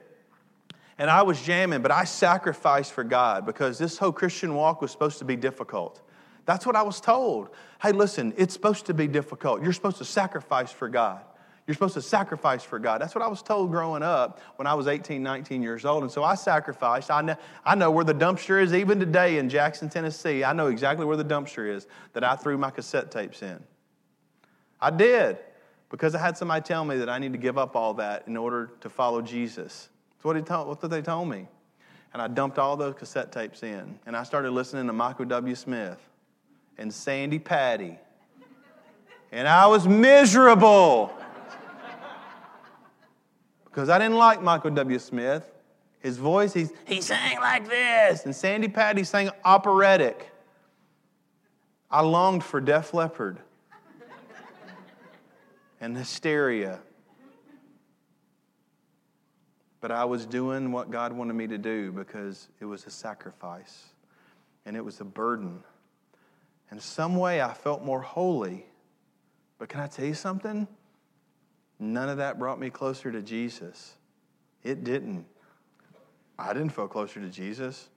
And 0.98 1.10
I 1.10 1.22
was 1.22 1.42
jamming, 1.42 1.82
but 1.82 1.92
I 1.92 2.06
sacrificed 2.06 2.94
for 2.94 3.04
God 3.04 3.46
because 3.46 3.78
this 3.78 3.98
whole 3.98 4.12
Christian 4.12 4.56
walk 4.56 4.82
was 4.82 4.92
supposed 4.92 5.20
to 5.20 5.26
be 5.26 5.36
difficult. 5.36 6.02
That's 6.46 6.66
what 6.66 6.76
I 6.76 6.82
was 6.82 7.00
told. 7.00 7.50
Hey, 7.82 7.92
listen, 7.92 8.34
it's 8.38 8.54
supposed 8.54 8.88
to 8.88 8.94
be 8.94 9.08
difficult. 9.08 9.62
You're 9.62 9.74
supposed 9.74 9.98
to 9.98 10.06
sacrifice 10.06 10.72
for 10.72 10.90
God. 10.90 11.22
You're 11.68 11.74
supposed 11.74 11.96
to 11.96 12.02
sacrifice 12.02 12.64
for 12.64 12.80
God. 12.80 13.02
That's 13.02 13.14
what 13.14 13.24
I 13.24 13.28
was 13.28 13.42
told 13.42 13.70
growing 13.70 14.02
up 14.02 14.40
when 14.56 14.66
I 14.66 14.74
was 14.74 14.88
18, 14.88 15.22
19 15.22 15.62
years 15.62 15.84
old. 15.84 16.04
And 16.04 16.12
so 16.12 16.24
I 16.24 16.36
sacrificed. 16.36 17.12
I 17.12 17.22
know, 17.22 17.36
I 17.66 17.76
know 17.76 17.92
where 17.92 18.06
the 18.06 18.14
dumpster 18.14 18.64
is 18.64 18.74
even 18.74 19.00
today 19.00 19.38
in 19.38 19.50
Jackson, 19.50 19.90
Tennessee. 19.90 20.46
I 20.46 20.54
know 20.54 20.68
exactly 20.68 21.06
where 21.06 21.18
the 21.18 21.26
dumpster 21.26 21.70
is 21.70 21.86
that 22.14 22.24
I 22.24 22.38
threw 22.38 22.58
my 22.58 22.72
cassette 22.72 23.12
tapes 23.12 23.44
in. 23.44 23.62
I 24.80 24.90
did 24.92 25.38
because 25.90 26.16
I 26.16 26.20
had 26.20 26.38
somebody 26.38 26.62
tell 26.62 26.84
me 26.86 26.98
that 26.98 27.10
I 27.10 27.18
need 27.20 27.32
to 27.34 27.38
give 27.38 27.58
up 27.58 27.76
all 27.76 27.94
that 27.96 28.28
in 28.28 28.38
order 28.38 28.72
to 28.82 28.90
follow 28.90 29.22
Jesus. 29.22 29.90
That's 30.12 30.26
what, 30.26 30.36
he 30.36 30.42
told, 30.42 30.68
what 30.68 30.82
they 30.82 31.02
told 31.02 31.30
me. 31.30 31.48
And 32.14 32.22
I 32.22 32.28
dumped 32.28 32.58
all 32.58 32.78
those 32.78 32.96
cassette 32.96 33.32
tapes 33.32 33.64
in. 33.64 34.00
And 34.06 34.16
I 34.16 34.24
started 34.24 34.52
listening 34.52 34.88
to 34.88 34.94
Michael 34.94 35.26
W. 35.26 35.56
Smith 35.56 36.00
and 36.78 36.94
Sandi 36.94 37.40
Patty 37.40 37.98
And 39.32 39.48
I 39.48 39.68
was 39.68 39.88
miserable 39.88 41.12
because 43.66 43.90
I 43.90 44.00
didn't 44.00 44.18
like 44.18 44.42
Michael 44.42 44.72
W. 44.72 45.00
Smith. 45.00 45.50
His 46.00 46.18
voice, 46.18 46.54
he's, 46.54 46.72
he 46.86 47.02
sang 47.02 47.40
like 47.40 47.68
this. 47.68 48.26
And 48.26 48.36
Sandi 48.36 48.68
Patty 48.68 49.04
sang 49.04 49.30
operatic. 49.44 50.32
I 51.90 52.02
longed 52.02 52.44
for 52.44 52.62
Def 52.62 52.94
Leppard 52.94 53.40
and 55.80 55.98
hysteria. 55.98 56.80
But 59.80 59.92
I 59.92 60.06
was 60.06 60.26
doing 60.26 60.72
what 60.72 60.90
God 60.90 61.14
wanted 61.14 61.34
me 61.34 61.48
to 61.48 61.58
do 61.58 61.92
because 61.92 62.50
it 62.60 62.66
was 62.66 62.86
a 62.86 62.90
sacrifice 62.90 63.86
and 64.66 64.76
it 64.76 64.84
was 64.84 65.00
a 65.02 65.06
burden. 65.06 65.64
In 66.72 66.80
some 66.80 67.16
way, 67.16 67.42
I 67.42 67.54
felt 67.54 67.84
more 67.84 68.02
holy. 68.02 68.66
But 69.60 69.70
can 69.70 69.80
I 69.80 69.88
tell 69.88 70.06
you 70.06 70.14
something? 70.14 70.68
None 71.80 72.10
of 72.10 72.18
that 72.18 72.40
brought 72.40 72.60
me 72.60 72.70
closer 72.70 73.12
to 73.12 73.22
Jesus. 73.22 73.94
It 74.64 74.84
didn't. 74.84 75.26
I 76.38 76.54
didn't 76.54 76.70
feel 76.70 76.88
closer 76.88 77.22
to 77.22 77.30
Jesus. 77.30 77.90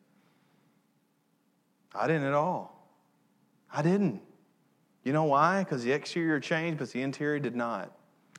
I 1.95 2.07
didn't 2.07 2.25
at 2.25 2.35
all. 2.35 2.89
I 3.73 3.83
didn't. 3.83 4.21
You 5.05 5.13
know 5.13 5.25
why? 5.25 5.65
Because 5.65 5.83
the 5.83 5.93
exterior 5.93 6.41
changed, 6.41 6.79
but 6.79 6.91
the 6.91 7.03
interior 7.03 7.39
did 7.39 7.57
not. 7.57 7.93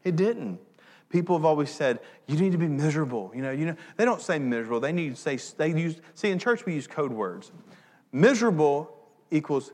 It 0.04 0.16
didn't. 0.16 0.60
People 1.10 1.36
have 1.38 1.46
always 1.46 1.70
said, 1.70 2.00
you 2.28 2.38
need 2.38 2.54
to 2.54 2.58
be 2.58 2.68
miserable. 2.68 3.32
You 3.36 3.42
know, 3.42 3.52
you 3.52 3.66
know, 3.66 3.76
they 3.98 4.06
don't 4.06 4.22
say 4.22 4.40
miserable. 4.40 4.80
They 4.80 4.94
need 4.94 5.16
to 5.16 5.22
say, 5.22 5.38
they 5.58 5.78
use, 5.78 6.00
see, 6.14 6.30
in 6.30 6.40
church 6.40 6.66
we 6.66 6.74
use 6.74 6.88
code 6.88 7.12
words. 7.12 7.52
Miserable 8.12 8.96
equals 9.30 9.72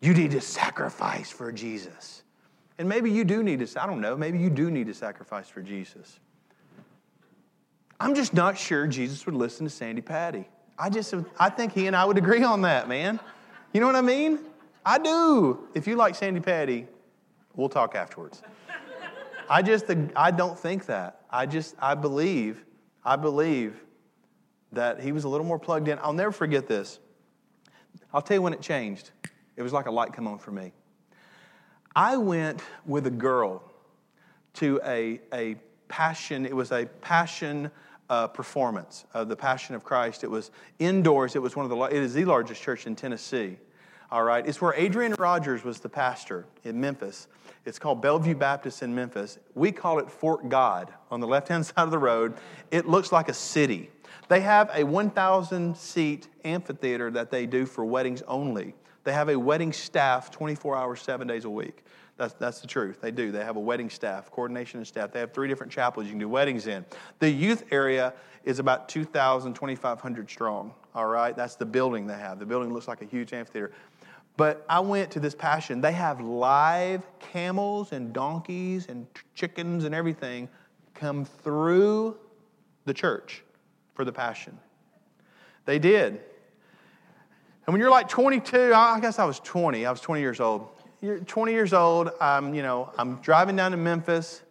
you 0.00 0.14
need 0.14 0.30
to 0.30 0.40
sacrifice 0.40 1.30
for 1.30 1.52
Jesus. 1.52 2.22
And 2.78 2.88
maybe 2.88 3.10
you 3.10 3.24
do 3.24 3.42
need 3.42 3.66
to, 3.66 3.82
I 3.82 3.86
don't 3.86 4.00
know, 4.00 4.16
maybe 4.16 4.38
you 4.38 4.48
do 4.48 4.70
need 4.70 4.86
to 4.86 4.94
sacrifice 4.94 5.48
for 5.48 5.60
Jesus. 5.60 6.18
I'm 7.98 8.14
just 8.14 8.32
not 8.32 8.56
sure 8.56 8.86
Jesus 8.86 9.26
would 9.26 9.34
listen 9.34 9.66
to 9.66 9.70
Sandi 9.70 10.00
Patty. 10.00 10.48
I 10.78 10.88
just, 10.88 11.12
I 11.38 11.50
think 11.50 11.74
he 11.74 11.86
and 11.86 11.94
I 11.94 12.06
would 12.06 12.16
agree 12.16 12.42
on 12.42 12.62
that, 12.62 12.88
man. 12.88 13.20
You 13.74 13.80
know 13.80 13.86
what 13.86 13.96
I 13.96 14.00
mean? 14.00 14.38
I 14.84 14.98
do. 14.98 15.68
If 15.74 15.86
you 15.86 15.96
like 15.96 16.14
Sandi 16.14 16.40
Patty, 16.40 16.86
we'll 17.54 17.68
talk 17.68 17.94
afterwards. 17.94 18.42
I 19.48 19.62
just, 19.62 19.86
I 20.14 20.30
don't 20.30 20.58
think 20.58 20.86
that. 20.86 21.22
I 21.30 21.46
just, 21.46 21.74
I 21.80 21.94
believe, 21.94 22.64
I 23.04 23.16
believe 23.16 23.82
that 24.72 25.00
he 25.00 25.12
was 25.12 25.24
a 25.24 25.28
little 25.28 25.46
more 25.46 25.58
plugged 25.58 25.88
in. 25.88 25.98
I'll 26.02 26.12
never 26.12 26.32
forget 26.32 26.68
this. 26.68 27.00
I'll 28.12 28.22
tell 28.22 28.36
you 28.36 28.42
when 28.42 28.52
it 28.52 28.60
changed. 28.60 29.10
It 29.56 29.62
was 29.62 29.72
like 29.72 29.86
a 29.86 29.90
light 29.90 30.12
come 30.12 30.26
on 30.26 30.38
for 30.38 30.52
me. 30.52 30.72
I 31.94 32.16
went 32.16 32.62
with 32.86 33.06
a 33.06 33.10
girl 33.10 33.62
to 34.54 34.80
a, 34.84 35.20
a 35.32 35.56
passion, 35.88 36.46
it 36.46 36.54
was 36.54 36.70
a 36.70 36.86
passion 37.00 37.70
uh, 38.08 38.26
performance 38.26 39.04
of 39.14 39.28
the 39.28 39.36
Passion 39.36 39.74
of 39.74 39.84
Christ. 39.84 40.24
It 40.24 40.30
was 40.30 40.50
indoors. 40.78 41.36
It 41.36 41.42
was 41.42 41.54
one 41.54 41.64
of 41.64 41.70
the, 41.70 41.80
it 41.84 42.02
is 42.02 42.14
the 42.14 42.24
largest 42.24 42.60
church 42.60 42.86
in 42.86 42.96
Tennessee. 42.96 43.56
All 44.12 44.24
right, 44.24 44.44
it's 44.44 44.60
where 44.60 44.74
Adrian 44.74 45.14
Rogers 45.16 45.62
was 45.62 45.78
the 45.78 45.88
pastor 45.88 46.44
in 46.64 46.80
Memphis. 46.80 47.28
It's 47.64 47.78
called 47.78 48.02
Bellevue 48.02 48.34
Baptist 48.34 48.82
in 48.82 48.92
Memphis. 48.92 49.38
We 49.54 49.70
call 49.70 50.00
it 50.00 50.10
Fort 50.10 50.48
God 50.48 50.92
on 51.12 51.20
the 51.20 51.28
left 51.28 51.46
hand 51.46 51.64
side 51.66 51.84
of 51.84 51.92
the 51.92 51.98
road. 51.98 52.34
It 52.72 52.88
looks 52.88 53.12
like 53.12 53.28
a 53.28 53.34
city. 53.34 53.88
They 54.28 54.40
have 54.40 54.68
a 54.74 54.82
1,000 54.82 55.76
seat 55.76 56.26
amphitheater 56.44 57.12
that 57.12 57.30
they 57.30 57.46
do 57.46 57.66
for 57.66 57.84
weddings 57.84 58.22
only. 58.22 58.74
They 59.04 59.12
have 59.12 59.28
a 59.28 59.38
wedding 59.38 59.72
staff 59.72 60.32
24 60.32 60.76
hours, 60.76 61.00
seven 61.00 61.28
days 61.28 61.44
a 61.44 61.50
week. 61.50 61.84
That's, 62.16 62.34
that's 62.34 62.60
the 62.60 62.66
truth. 62.66 63.00
They 63.00 63.12
do. 63.12 63.30
They 63.32 63.44
have 63.44 63.56
a 63.56 63.60
wedding 63.60 63.88
staff, 63.88 64.30
coordination 64.30 64.78
and 64.78 64.86
staff. 64.86 65.12
They 65.12 65.20
have 65.20 65.32
three 65.32 65.48
different 65.48 65.72
chapels 65.72 66.04
you 66.06 66.10
can 66.10 66.18
do 66.18 66.28
weddings 66.28 66.66
in. 66.66 66.84
The 67.18 67.30
youth 67.30 67.64
area 67.70 68.12
is 68.44 68.58
about 68.58 68.88
2,000, 68.88 69.54
2,500 69.54 70.30
strong. 70.30 70.74
All 70.94 71.06
right? 71.06 71.34
That's 71.36 71.54
the 71.54 71.64
building 71.64 72.06
they 72.06 72.18
have. 72.18 72.38
The 72.38 72.46
building 72.46 72.72
looks 72.72 72.88
like 72.88 73.00
a 73.00 73.06
huge 73.06 73.32
amphitheater. 73.32 73.72
But 74.40 74.64
I 74.70 74.80
went 74.80 75.10
to 75.10 75.20
this 75.20 75.34
passion. 75.34 75.82
They 75.82 75.92
have 75.92 76.22
live 76.22 77.06
camels 77.18 77.92
and 77.92 78.10
donkeys 78.10 78.86
and 78.88 79.06
chickens 79.34 79.84
and 79.84 79.94
everything 79.94 80.48
come 80.94 81.26
through 81.26 82.16
the 82.86 82.94
church 82.94 83.44
for 83.92 84.06
the 84.06 84.12
passion. 84.12 84.58
They 85.66 85.78
did. 85.78 86.12
And 87.66 87.74
when 87.74 87.80
you're 87.80 87.90
like 87.90 88.08
22, 88.08 88.72
I 88.74 88.98
guess 89.00 89.18
I 89.18 89.26
was 89.26 89.40
20. 89.40 89.84
I 89.84 89.90
was 89.90 90.00
20 90.00 90.22
years 90.22 90.40
old 90.40 90.70
you're 91.02 91.18
20 91.18 91.52
years 91.52 91.72
old. 91.72 92.10
I'm, 92.20 92.54
you 92.54 92.62
know, 92.62 92.92
I'm 92.98 93.16
driving 93.16 93.56
down 93.56 93.70
to 93.70 93.76
Memphis, 93.76 94.42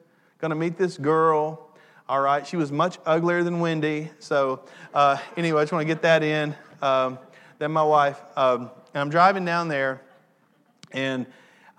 to 0.41 0.50
meet 0.53 0.77
this 0.77 0.98
girl. 0.98 1.69
All 2.08 2.22
right, 2.22 2.46
she 2.46 2.58
was 2.58 2.72
much 2.72 2.98
uglier 3.05 3.43
than 3.43 3.60
Wendy. 3.60 4.10
So, 4.19 4.62
uh, 4.93 5.17
anyway, 5.38 5.62
I 5.62 5.63
just 5.63 5.74
want 5.74 5.81
to 5.81 5.93
get 5.93 6.01
that 6.01 6.24
in. 6.24 6.55
Um, 6.81 7.19
then 7.60 7.72
my 7.72 7.84
wife, 7.84 8.19
um, 8.36 8.72
and 9.00 9.06
I'm 9.06 9.12
driving 9.12 9.46
down 9.46 9.70
there, 9.70 10.01
and 10.91 11.25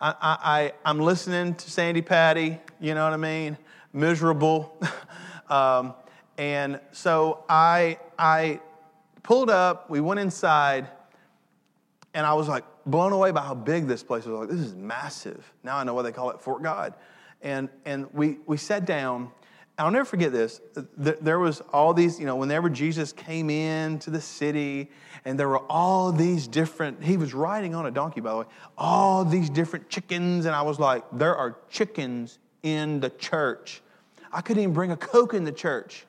I, 0.01 0.15
I, 0.21 0.73
I'm 0.87 1.01
listening 1.01 1.55
to 1.55 1.71
Sandi 1.71 2.01
Patty, 2.01 2.59
you 2.81 2.95
know 2.95 3.05
what 3.05 3.13
I 3.13 3.19
mean? 3.19 3.59
Miserable. 3.93 4.75
um, 5.51 5.93
and 6.39 6.81
so 6.93 7.45
I, 7.47 7.99
I 8.19 8.61
pulled 9.23 9.51
up, 9.51 9.91
we 9.91 10.01
went 10.01 10.19
inside, 10.19 10.89
and 12.15 12.25
I 12.25 12.33
was 12.33 12.49
like, 12.49 12.65
blown 12.87 13.13
away 13.13 13.33
by 13.33 13.43
how 13.43 13.55
big 13.55 13.87
this 13.87 14.03
place 14.03 14.25
was. 14.25 14.41
Like, 14.41 14.49
this 14.49 14.67
is 14.67 14.75
massive. 14.75 15.53
Now 15.63 15.77
I 15.77 15.85
know 15.85 15.93
why 15.93 16.01
they 16.01 16.13
call 16.13 16.31
it 16.31 16.41
Fort 16.41 16.63
God. 16.63 16.95
And, 17.43 17.69
and 17.85 18.07
we, 18.15 18.39
we 18.47 18.57
sat 18.57 18.87
down. 18.87 19.31
I'll 19.81 19.91
never 19.91 20.05
forget 20.05 20.31
this. 20.31 20.61
There 20.97 21.39
was 21.39 21.63
all 21.73 21.95
these, 21.95 22.21
you 22.21 22.27
know, 22.27 22.37
whenever 22.37 22.69
Jesus 22.69 23.13
came 23.13 23.49
into 23.49 24.11
the 24.11 24.21
city, 24.21 24.91
and 25.25 25.39
there 25.39 25.49
were 25.49 25.65
all 25.71 26.13
these 26.13 26.47
different, 26.47 27.03
he 27.03 27.17
was 27.17 27.33
riding 27.35 27.75
on 27.75 27.87
a 27.87 27.91
donkey, 27.91 28.21
by 28.21 28.31
the 28.31 28.37
way, 28.39 28.45
all 28.77 29.25
these 29.25 29.49
different 29.49 29.89
chickens. 29.89 30.45
And 30.47 30.55
I 30.55 30.63
was 30.63 30.79
like, 30.79 31.05
there 31.13 31.35
are 31.35 31.57
chickens 31.71 32.39
in 32.63 33.01
the 33.01 33.11
church. 33.11 33.83
I 34.33 34.43
couldn't 34.43 34.63
even 34.63 34.75
bring 34.75 34.93
a 34.93 34.97
Coke 34.97 35.35
in 35.35 35.45
the 35.45 35.53
church. 35.53 36.07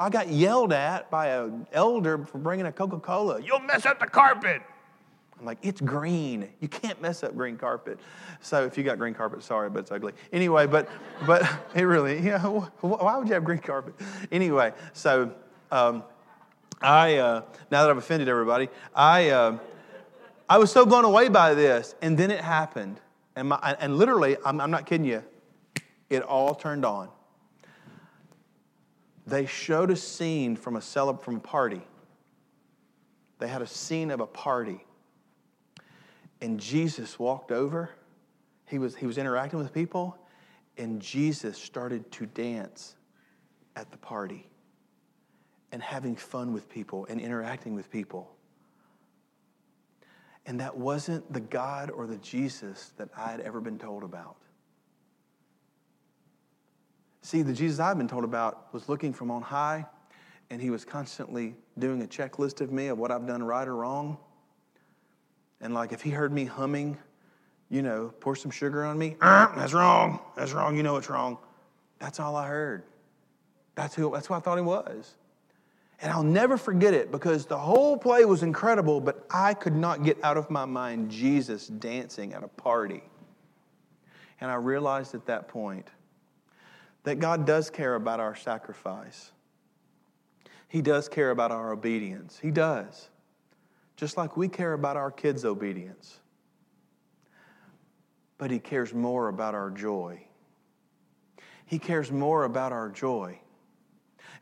I 0.00 0.08
got 0.08 0.28
yelled 0.28 0.72
at 0.72 1.10
by 1.10 1.28
an 1.28 1.66
elder 1.72 2.24
for 2.24 2.38
bringing 2.38 2.66
a 2.66 2.72
Coca 2.72 2.98
Cola. 2.98 3.40
You'll 3.40 3.60
mess 3.60 3.86
up 3.86 4.00
the 4.00 4.06
carpet. 4.06 4.62
I'm 5.42 5.46
like, 5.46 5.58
it's 5.60 5.80
green. 5.80 6.48
You 6.60 6.68
can't 6.68 7.02
mess 7.02 7.24
up 7.24 7.34
green 7.36 7.56
carpet. 7.56 7.98
So 8.42 8.64
if 8.64 8.78
you 8.78 8.84
got 8.84 8.96
green 8.96 9.12
carpet, 9.12 9.42
sorry, 9.42 9.70
but 9.70 9.80
it's 9.80 9.90
ugly. 9.90 10.12
Anyway, 10.32 10.68
but 10.68 10.88
but 11.26 11.42
it 11.74 11.82
really, 11.82 12.18
you 12.18 12.30
know, 12.30 12.70
why 12.80 13.16
would 13.18 13.26
you 13.26 13.34
have 13.34 13.42
green 13.42 13.58
carpet? 13.58 13.94
Anyway, 14.30 14.72
so 14.92 15.32
um, 15.72 16.04
I 16.80 17.16
uh, 17.16 17.42
now 17.72 17.82
that 17.82 17.90
I've 17.90 17.96
offended 17.96 18.28
everybody, 18.28 18.68
I 18.94 19.30
uh, 19.30 19.58
I 20.48 20.58
was 20.58 20.70
so 20.70 20.86
blown 20.86 21.04
away 21.04 21.28
by 21.28 21.54
this, 21.54 21.96
and 22.00 22.16
then 22.16 22.30
it 22.30 22.40
happened, 22.40 23.00
and 23.34 23.48
my, 23.48 23.76
and 23.80 23.98
literally, 23.98 24.36
I'm, 24.46 24.60
I'm 24.60 24.70
not 24.70 24.86
kidding 24.86 25.06
you, 25.06 25.24
it 26.08 26.22
all 26.22 26.54
turned 26.54 26.84
on. 26.84 27.08
They 29.26 29.46
showed 29.46 29.90
a 29.90 29.96
scene 29.96 30.54
from 30.54 30.76
a 30.76 30.80
celeb 30.80 31.20
from 31.20 31.34
a 31.34 31.40
party. 31.40 31.82
They 33.40 33.48
had 33.48 33.60
a 33.60 33.66
scene 33.66 34.12
of 34.12 34.20
a 34.20 34.26
party 34.26 34.84
and 36.42 36.58
Jesus 36.58 37.18
walked 37.20 37.52
over. 37.52 37.88
He 38.66 38.78
was, 38.78 38.96
he 38.96 39.06
was 39.06 39.16
interacting 39.16 39.60
with 39.60 39.72
people, 39.72 40.18
and 40.76 41.00
Jesus 41.00 41.56
started 41.56 42.10
to 42.12 42.26
dance 42.26 42.96
at 43.76 43.90
the 43.90 43.96
party 43.96 44.50
and 45.70 45.80
having 45.80 46.16
fun 46.16 46.52
with 46.52 46.68
people 46.68 47.06
and 47.08 47.20
interacting 47.20 47.74
with 47.74 47.90
people. 47.90 48.34
And 50.44 50.58
that 50.58 50.76
wasn't 50.76 51.32
the 51.32 51.40
God 51.40 51.90
or 51.90 52.06
the 52.08 52.16
Jesus 52.16 52.92
that 52.96 53.08
I 53.16 53.30
had 53.30 53.40
ever 53.40 53.60
been 53.60 53.78
told 53.78 54.02
about. 54.02 54.36
See, 57.20 57.42
the 57.42 57.52
Jesus 57.52 57.78
I've 57.78 57.96
been 57.96 58.08
told 58.08 58.24
about 58.24 58.74
was 58.74 58.88
looking 58.88 59.12
from 59.12 59.30
on 59.30 59.42
high, 59.42 59.86
and 60.50 60.60
he 60.60 60.70
was 60.70 60.84
constantly 60.84 61.54
doing 61.78 62.02
a 62.02 62.06
checklist 62.06 62.60
of 62.60 62.72
me 62.72 62.88
of 62.88 62.98
what 62.98 63.12
I've 63.12 63.28
done 63.28 63.44
right 63.44 63.66
or 63.68 63.76
wrong. 63.76 64.18
And 65.62 65.72
like 65.72 65.92
if 65.92 66.02
he 66.02 66.10
heard 66.10 66.32
me 66.32 66.44
humming, 66.44 66.98
you 67.70 67.80
know, 67.82 68.12
pour 68.20 68.36
some 68.36 68.50
sugar 68.50 68.84
on 68.84 68.98
me, 68.98 69.16
uh, 69.20 69.54
that's 69.54 69.72
wrong. 69.72 70.18
That's 70.36 70.52
wrong. 70.52 70.76
You 70.76 70.82
know 70.82 70.96
it's 70.96 71.08
wrong. 71.08 71.38
That's 72.00 72.20
all 72.20 72.36
I 72.36 72.48
heard. 72.48 72.82
That's 73.76 73.94
who 73.94 74.10
that's 74.12 74.26
who 74.26 74.34
I 74.34 74.40
thought 74.40 74.56
he 74.58 74.62
was. 74.62 75.14
And 76.02 76.10
I'll 76.10 76.24
never 76.24 76.56
forget 76.56 76.94
it 76.94 77.12
because 77.12 77.46
the 77.46 77.56
whole 77.56 77.96
play 77.96 78.24
was 78.24 78.42
incredible, 78.42 79.00
but 79.00 79.24
I 79.30 79.54
could 79.54 79.76
not 79.76 80.02
get 80.02 80.18
out 80.24 80.36
of 80.36 80.50
my 80.50 80.64
mind 80.64 81.12
Jesus 81.12 81.68
dancing 81.68 82.34
at 82.34 82.42
a 82.42 82.48
party. 82.48 83.04
And 84.40 84.50
I 84.50 84.56
realized 84.56 85.14
at 85.14 85.26
that 85.26 85.46
point 85.46 85.86
that 87.04 87.20
God 87.20 87.46
does 87.46 87.70
care 87.70 87.94
about 87.94 88.18
our 88.18 88.34
sacrifice. 88.34 89.30
He 90.66 90.82
does 90.82 91.08
care 91.08 91.30
about 91.30 91.52
our 91.52 91.70
obedience. 91.70 92.36
He 92.42 92.50
does 92.50 93.08
just 94.02 94.16
like 94.16 94.36
we 94.36 94.48
care 94.48 94.72
about 94.72 94.96
our 94.96 95.12
kids' 95.12 95.44
obedience. 95.44 96.18
but 98.36 98.50
He 98.50 98.58
cares 98.58 98.92
more 98.92 99.28
about 99.28 99.54
our 99.54 99.70
joy. 99.70 100.26
He 101.66 101.78
cares 101.78 102.10
more 102.10 102.42
about 102.42 102.72
our 102.72 102.88
joy. 102.88 103.38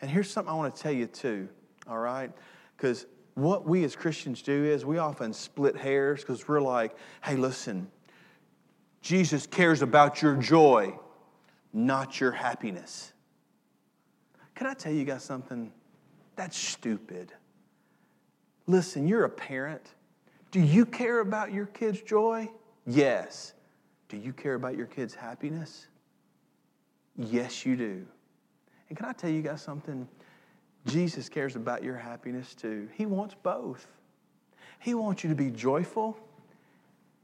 And 0.00 0.10
here's 0.10 0.30
something 0.30 0.50
I 0.50 0.56
want 0.56 0.74
to 0.74 0.82
tell 0.82 0.92
you 0.92 1.06
too, 1.06 1.46
all 1.86 1.98
right? 1.98 2.32
Because 2.74 3.04
what 3.34 3.68
we 3.68 3.84
as 3.84 3.94
Christians 3.94 4.40
do 4.40 4.64
is 4.64 4.86
we 4.86 4.96
often 4.96 5.34
split 5.34 5.76
hairs 5.76 6.20
because 6.22 6.48
we're 6.48 6.62
like, 6.62 6.96
hey, 7.22 7.36
listen, 7.36 7.90
Jesus 9.02 9.46
cares 9.46 9.82
about 9.82 10.22
your 10.22 10.36
joy, 10.36 10.98
not 11.74 12.18
your 12.18 12.32
happiness. 12.32 13.12
Can 14.54 14.68
I 14.68 14.72
tell 14.72 14.92
you 14.92 15.04
guys 15.04 15.22
something? 15.22 15.70
That's 16.34 16.56
stupid. 16.56 17.34
Listen, 18.70 19.08
you're 19.08 19.24
a 19.24 19.30
parent. 19.30 19.94
Do 20.52 20.60
you 20.60 20.86
care 20.86 21.18
about 21.18 21.52
your 21.52 21.66
kids' 21.66 22.00
joy? 22.02 22.48
Yes. 22.86 23.52
Do 24.08 24.16
you 24.16 24.32
care 24.32 24.54
about 24.54 24.76
your 24.76 24.86
kids' 24.86 25.12
happiness? 25.12 25.88
Yes, 27.16 27.66
you 27.66 27.74
do. 27.74 28.06
And 28.88 28.96
can 28.96 29.06
I 29.06 29.12
tell 29.12 29.28
you 29.28 29.42
guys 29.42 29.60
something? 29.60 30.06
Jesus 30.86 31.28
cares 31.28 31.56
about 31.56 31.82
your 31.82 31.96
happiness 31.96 32.54
too. 32.54 32.88
He 32.94 33.06
wants 33.06 33.34
both. 33.42 33.88
He 34.78 34.94
wants 34.94 35.24
you 35.24 35.30
to 35.30 35.36
be 35.36 35.50
joyful 35.50 36.16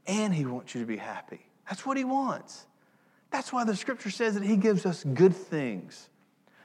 and 0.05 0.33
He 0.33 0.45
wants 0.45 0.75
you 0.75 0.81
to 0.81 0.87
be 0.87 0.97
happy. 0.97 1.39
That's 1.69 1.85
what 1.85 1.95
He 1.95 2.03
wants. 2.03 2.65
That's 3.31 3.53
why 3.53 3.63
the 3.63 3.75
scripture 3.75 4.11
says 4.11 4.33
that 4.33 4.43
He 4.43 4.57
gives 4.57 4.85
us 4.85 5.05
good 5.05 5.33
things. 5.33 6.09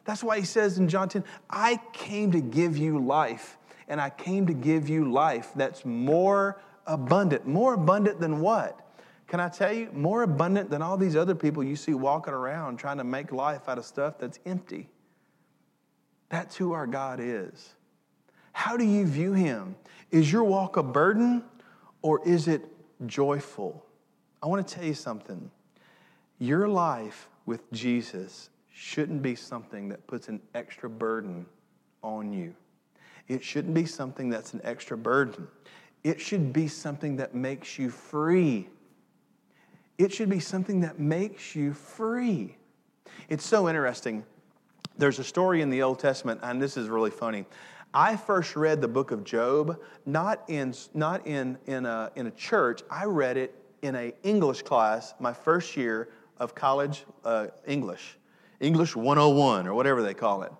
That's 0.05 0.25
why 0.25 0.41
He 0.41 0.45
says 0.45 0.79
in 0.79 0.89
John 0.89 1.09
10, 1.09 1.23
I 1.49 1.81
came 1.93 2.33
to 2.33 2.41
give 2.41 2.77
you 2.77 2.99
life, 2.99 3.59
and 3.93 4.01
I 4.01 4.09
came 4.09 4.47
to 4.47 4.55
give 4.55 4.89
you 4.89 5.13
life 5.13 5.51
that's 5.55 5.85
more 5.85 6.59
abundant. 6.87 7.47
More 7.47 7.75
abundant 7.75 8.21
than 8.21 8.41
what? 8.41 8.81
Can 9.27 9.39
I 9.39 9.51
tell 9.51 9.71
you? 9.71 9.91
More 9.93 10.23
abundant 10.23 10.71
than 10.71 10.81
all 10.81 10.97
these 10.97 11.15
other 11.15 11.35
people 11.35 11.63
you 11.63 11.77
see 11.77 11.93
walking 11.93 12.33
around 12.33 12.79
trying 12.79 12.97
to 12.97 13.05
make 13.05 13.33
life 13.33 13.69
out 13.69 13.77
of 13.77 13.85
stuff 13.85 14.19
that's 14.19 14.39
empty. 14.47 14.89
That's 16.31 16.57
who 16.57 16.73
our 16.73 16.87
God 16.87 17.21
is. 17.21 17.75
How 18.53 18.79
do 18.79 18.85
you 18.85 19.05
view 19.05 19.35
Him? 19.35 19.77
Is 20.11 20.33
your 20.33 20.45
walk 20.45 20.79
a 20.79 20.83
burden 20.83 21.45
or 22.01 22.27
is 22.27 22.49
it 22.49 22.65
joyful? 23.05 23.85
I 24.43 24.47
want 24.47 24.67
to 24.67 24.75
tell 24.75 24.85
you 24.85 24.95
something. 24.95 25.51
Your 26.39 26.67
life 26.67 27.29
with 27.45 27.71
Jesus 27.73 28.49
shouldn't 28.73 29.21
be 29.21 29.35
something 29.35 29.91
that 29.91 30.07
puts 30.07 30.29
an 30.29 30.41
extra 30.55 30.89
burden 30.89 31.45
on 32.03 32.33
you. 32.33 32.55
It 33.29 33.43
shouldn't 33.43 33.75
be 33.75 33.87
something 33.87 34.29
that's 34.29 34.55
an 34.55 34.61
extra 34.64 34.97
burden. 34.97 35.49
It 36.05 36.21
should 36.21 36.52
be 36.52 36.69
something 36.69 37.17
that 37.17 37.35
makes 37.35 37.79
you 37.79 37.91
free. 37.91 38.69
It 39.99 40.12
should 40.12 40.29
be 40.29 40.41
something 40.41 40.81
that 40.81 40.99
makes 40.99 41.55
you 41.55 41.73
free. 41.73 42.57
It's 43.29 43.47
so 43.47 43.69
interesting. 43.69 44.25
There's 44.99 45.19
a 45.19 45.25
story 45.25 45.62
in 45.62 45.71
the 45.71 45.83
Old 45.83 45.99
Testament, 45.99 46.41
and 46.43 46.61
this 46.61 46.76
is 46.76 46.88
really 46.88 47.11
funny. 47.11 47.47
I 47.95 48.17
first 48.17 48.57
read 48.57 48.81
the 48.81 48.88
book 48.88 49.11
of 49.11 49.23
Job 49.23 49.79
not 50.07 50.43
in, 50.49 50.75
not 50.95 51.26
in, 51.26 51.59
in, 51.67 51.87
a, 51.87 52.11
in 52.17 52.26
a 52.26 52.31
church. 52.33 52.83
I 52.91 53.05
read 53.05 53.37
it 53.37 53.55
in 53.83 53.95
an 53.95 54.12
English 54.23 54.62
class 54.62 55.14
my 55.21 55.33
first 55.33 55.76
year 55.76 56.09
of 56.38 56.55
college 56.55 57.05
uh, 57.25 57.49
English, 57.67 58.17
English 58.61 58.97
101 58.97 59.67
or 59.67 59.75
whatever 59.75 60.02
they 60.02 60.14
call 60.14 60.43
it. 60.43 60.52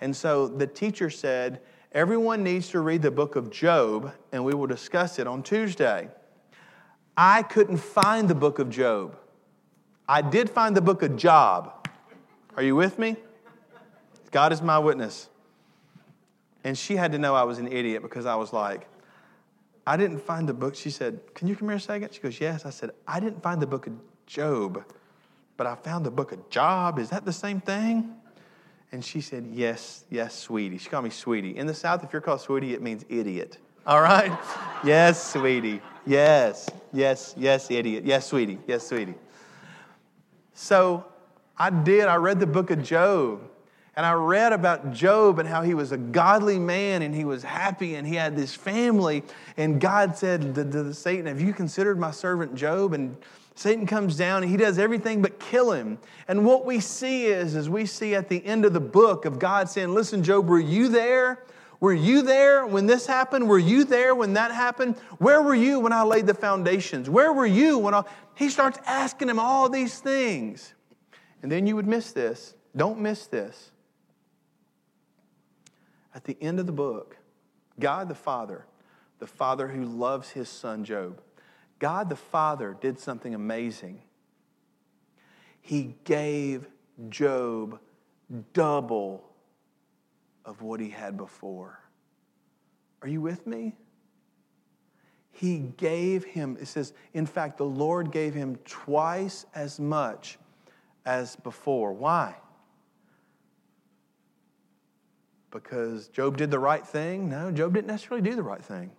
And 0.00 0.14
so 0.14 0.46
the 0.46 0.66
teacher 0.66 1.08
said, 1.08 1.60
Everyone 1.94 2.42
needs 2.42 2.70
to 2.70 2.80
read 2.80 3.02
the 3.02 3.10
book 3.12 3.36
of 3.36 3.50
Job, 3.50 4.12
and 4.32 4.44
we 4.44 4.52
will 4.52 4.66
discuss 4.66 5.20
it 5.20 5.28
on 5.28 5.44
Tuesday. 5.44 6.08
I 7.16 7.44
couldn't 7.44 7.76
find 7.76 8.28
the 8.28 8.34
book 8.34 8.58
of 8.58 8.68
Job. 8.68 9.16
I 10.08 10.20
did 10.20 10.50
find 10.50 10.76
the 10.76 10.80
book 10.80 11.02
of 11.02 11.14
Job. 11.14 11.88
Are 12.56 12.64
you 12.64 12.74
with 12.74 12.98
me? 12.98 13.14
God 14.32 14.52
is 14.52 14.60
my 14.60 14.76
witness. 14.76 15.28
And 16.64 16.76
she 16.76 16.96
had 16.96 17.12
to 17.12 17.18
know 17.18 17.36
I 17.36 17.44
was 17.44 17.58
an 17.58 17.70
idiot 17.72 18.02
because 18.02 18.26
I 18.26 18.34
was 18.34 18.52
like, 18.52 18.88
I 19.86 19.96
didn't 19.96 20.18
find 20.18 20.48
the 20.48 20.54
book. 20.54 20.74
She 20.74 20.90
said, 20.90 21.20
Can 21.34 21.46
you 21.46 21.54
come 21.54 21.68
here 21.68 21.76
a 21.76 21.80
second? 21.80 22.12
She 22.12 22.20
goes, 22.20 22.40
Yes. 22.40 22.66
I 22.66 22.70
said, 22.70 22.90
I 23.06 23.20
didn't 23.20 23.40
find 23.40 23.62
the 23.62 23.68
book 23.68 23.86
of 23.86 23.92
Job, 24.26 24.84
but 25.56 25.68
I 25.68 25.76
found 25.76 26.04
the 26.04 26.10
book 26.10 26.32
of 26.32 26.50
Job. 26.50 26.98
Is 26.98 27.10
that 27.10 27.24
the 27.24 27.32
same 27.32 27.60
thing? 27.60 28.16
And 28.94 29.04
she 29.04 29.20
said, 29.20 29.48
Yes, 29.50 30.04
yes, 30.08 30.38
sweetie. 30.38 30.78
She 30.78 30.88
called 30.88 31.02
me 31.02 31.10
sweetie. 31.10 31.56
In 31.56 31.66
the 31.66 31.74
South, 31.74 32.04
if 32.04 32.12
you're 32.12 32.22
called 32.22 32.40
sweetie, 32.40 32.74
it 32.74 32.80
means 32.80 33.04
idiot. 33.08 33.58
All 33.88 34.00
right? 34.00 34.30
yes, 34.84 35.32
sweetie. 35.32 35.82
Yes, 36.06 36.70
yes, 36.92 37.34
yes, 37.36 37.72
idiot. 37.72 38.04
Yes, 38.04 38.28
sweetie. 38.28 38.60
Yes, 38.68 38.86
sweetie. 38.86 39.16
So 40.52 41.04
I 41.58 41.70
did. 41.70 42.06
I 42.06 42.14
read 42.14 42.38
the 42.38 42.46
book 42.46 42.70
of 42.70 42.84
Job. 42.84 43.40
And 43.96 44.06
I 44.06 44.12
read 44.12 44.52
about 44.52 44.92
Job 44.92 45.40
and 45.40 45.48
how 45.48 45.62
he 45.62 45.74
was 45.74 45.90
a 45.90 45.96
godly 45.96 46.60
man 46.60 47.02
and 47.02 47.12
he 47.12 47.24
was 47.24 47.42
happy 47.42 47.96
and 47.96 48.06
he 48.06 48.14
had 48.14 48.36
this 48.36 48.54
family. 48.54 49.24
And 49.56 49.80
God 49.80 50.16
said 50.16 50.54
to, 50.54 50.64
to 50.64 50.94
Satan, 50.94 51.26
Have 51.26 51.40
you 51.40 51.52
considered 51.52 51.98
my 51.98 52.12
servant 52.12 52.54
Job? 52.54 52.92
And 52.92 53.16
Satan 53.54 53.86
comes 53.86 54.16
down 54.16 54.42
and 54.42 54.50
he 54.50 54.56
does 54.56 54.78
everything 54.78 55.22
but 55.22 55.38
kill 55.38 55.72
him. 55.72 55.98
And 56.26 56.44
what 56.44 56.64
we 56.64 56.80
see 56.80 57.26
is, 57.26 57.54
is 57.54 57.68
we 57.68 57.86
see 57.86 58.14
at 58.14 58.28
the 58.28 58.44
end 58.44 58.64
of 58.64 58.72
the 58.72 58.80
book 58.80 59.24
of 59.24 59.38
God 59.38 59.68
saying, 59.68 59.94
Listen, 59.94 60.22
Job, 60.22 60.48
were 60.48 60.58
you 60.58 60.88
there? 60.88 61.44
Were 61.78 61.92
you 61.92 62.22
there 62.22 62.66
when 62.66 62.86
this 62.86 63.06
happened? 63.06 63.48
Were 63.48 63.58
you 63.58 63.84
there 63.84 64.14
when 64.14 64.32
that 64.34 64.50
happened? 64.50 64.96
Where 65.18 65.42
were 65.42 65.54
you 65.54 65.80
when 65.80 65.92
I 65.92 66.02
laid 66.02 66.26
the 66.26 66.34
foundations? 66.34 67.10
Where 67.10 67.32
were 67.32 67.46
you 67.46 67.78
when 67.78 67.94
I. 67.94 68.04
He 68.34 68.48
starts 68.48 68.78
asking 68.86 69.28
him 69.28 69.38
all 69.38 69.68
these 69.68 70.00
things. 70.00 70.74
And 71.42 71.52
then 71.52 71.66
you 71.66 71.76
would 71.76 71.86
miss 71.86 72.12
this. 72.12 72.54
Don't 72.76 73.00
miss 73.00 73.26
this 73.26 73.70
at 76.14 76.24
the 76.24 76.36
end 76.40 76.60
of 76.60 76.66
the 76.66 76.72
book, 76.72 77.16
God 77.78 78.08
the 78.08 78.14
Father, 78.14 78.64
the 79.18 79.26
Father 79.26 79.68
who 79.68 79.84
loves 79.84 80.30
his 80.30 80.48
son 80.48 80.84
Job, 80.84 81.20
God 81.78 82.08
the 82.08 82.16
Father 82.16 82.76
did 82.80 82.98
something 82.98 83.34
amazing. 83.34 84.00
He 85.60 85.96
gave 86.04 86.66
Job 87.08 87.80
double 88.52 89.24
of 90.44 90.62
what 90.62 90.80
he 90.80 90.90
had 90.90 91.16
before. 91.16 91.80
Are 93.02 93.08
you 93.08 93.20
with 93.20 93.46
me? 93.46 93.76
He 95.32 95.58
gave 95.58 96.24
him, 96.24 96.56
it 96.60 96.66
says, 96.66 96.92
in 97.12 97.26
fact, 97.26 97.58
the 97.58 97.64
Lord 97.64 98.12
gave 98.12 98.34
him 98.34 98.56
twice 98.64 99.46
as 99.54 99.80
much 99.80 100.38
as 101.04 101.36
before. 101.36 101.92
Why? 101.92 102.36
because 105.54 106.08
Job 106.08 106.36
did 106.36 106.50
the 106.50 106.58
right 106.58 106.84
thing? 106.84 107.30
No, 107.30 107.50
Job 107.50 107.72
didn't 107.72 107.86
necessarily 107.86 108.28
do 108.28 108.36
the 108.36 108.42
right 108.42 108.62
thing. 108.62 108.90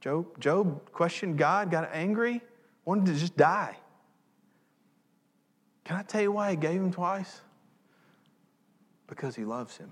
Job, 0.00 0.40
Job 0.40 0.92
questioned 0.92 1.36
God, 1.36 1.70
got 1.70 1.90
angry, 1.92 2.40
wanted 2.84 3.06
to 3.06 3.14
just 3.14 3.36
die. 3.36 3.76
Can 5.84 5.96
I 5.96 6.02
tell 6.02 6.22
you 6.22 6.32
why 6.32 6.50
he 6.50 6.56
gave 6.56 6.80
him 6.80 6.92
twice? 6.92 7.40
Because 9.06 9.34
he 9.34 9.44
loves 9.44 9.76
him. 9.76 9.90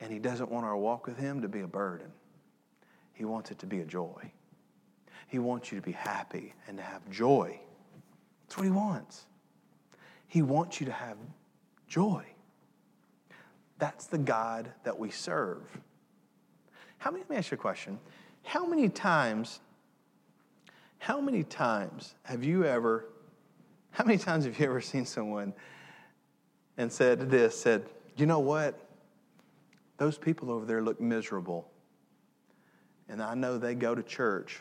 And 0.00 0.12
he 0.12 0.18
doesn't 0.18 0.50
want 0.50 0.64
our 0.64 0.76
walk 0.76 1.06
with 1.06 1.18
him 1.18 1.42
to 1.42 1.48
be 1.48 1.60
a 1.60 1.66
burden. 1.66 2.12
He 3.12 3.24
wants 3.24 3.50
it 3.50 3.58
to 3.60 3.66
be 3.66 3.80
a 3.80 3.84
joy. 3.84 4.30
He 5.28 5.38
wants 5.38 5.72
you 5.72 5.80
to 5.80 5.84
be 5.84 5.92
happy 5.92 6.54
and 6.68 6.76
to 6.76 6.82
have 6.82 7.08
joy. 7.10 7.58
That's 8.42 8.56
what 8.56 8.64
he 8.64 8.70
wants. 8.70 9.26
He 10.28 10.42
wants 10.42 10.80
you 10.80 10.86
to 10.86 10.92
have 10.92 11.16
joy. 11.88 12.24
That's 13.78 14.06
the 14.06 14.18
God 14.18 14.70
that 14.84 14.98
we 14.98 15.10
serve. 15.10 15.62
How 17.04 17.10
many, 17.10 17.22
let 17.24 17.28
me 17.28 17.36
ask 17.36 17.50
you 17.50 17.56
a 17.56 17.58
question. 17.58 18.00
How 18.44 18.64
many 18.64 18.88
times, 18.88 19.60
how 20.96 21.20
many 21.20 21.42
times 21.42 22.14
have 22.22 22.42
you 22.42 22.64
ever, 22.64 23.04
how 23.90 24.04
many 24.04 24.16
times 24.16 24.46
have 24.46 24.58
you 24.58 24.64
ever 24.64 24.80
seen 24.80 25.04
someone 25.04 25.52
and 26.78 26.90
said 26.90 27.30
this, 27.30 27.60
said, 27.60 27.84
you 28.16 28.24
know 28.24 28.38
what? 28.38 28.80
Those 29.98 30.16
people 30.16 30.50
over 30.50 30.64
there 30.64 30.80
look 30.80 30.98
miserable. 30.98 31.70
And 33.10 33.22
I 33.22 33.34
know 33.34 33.58
they 33.58 33.74
go 33.74 33.94
to 33.94 34.02
church. 34.02 34.60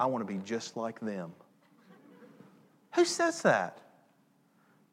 I 0.00 0.06
want 0.06 0.26
to 0.26 0.34
be 0.34 0.42
just 0.44 0.76
like 0.76 0.98
them. 0.98 1.30
Who 2.96 3.04
says 3.04 3.42
that? 3.42 3.78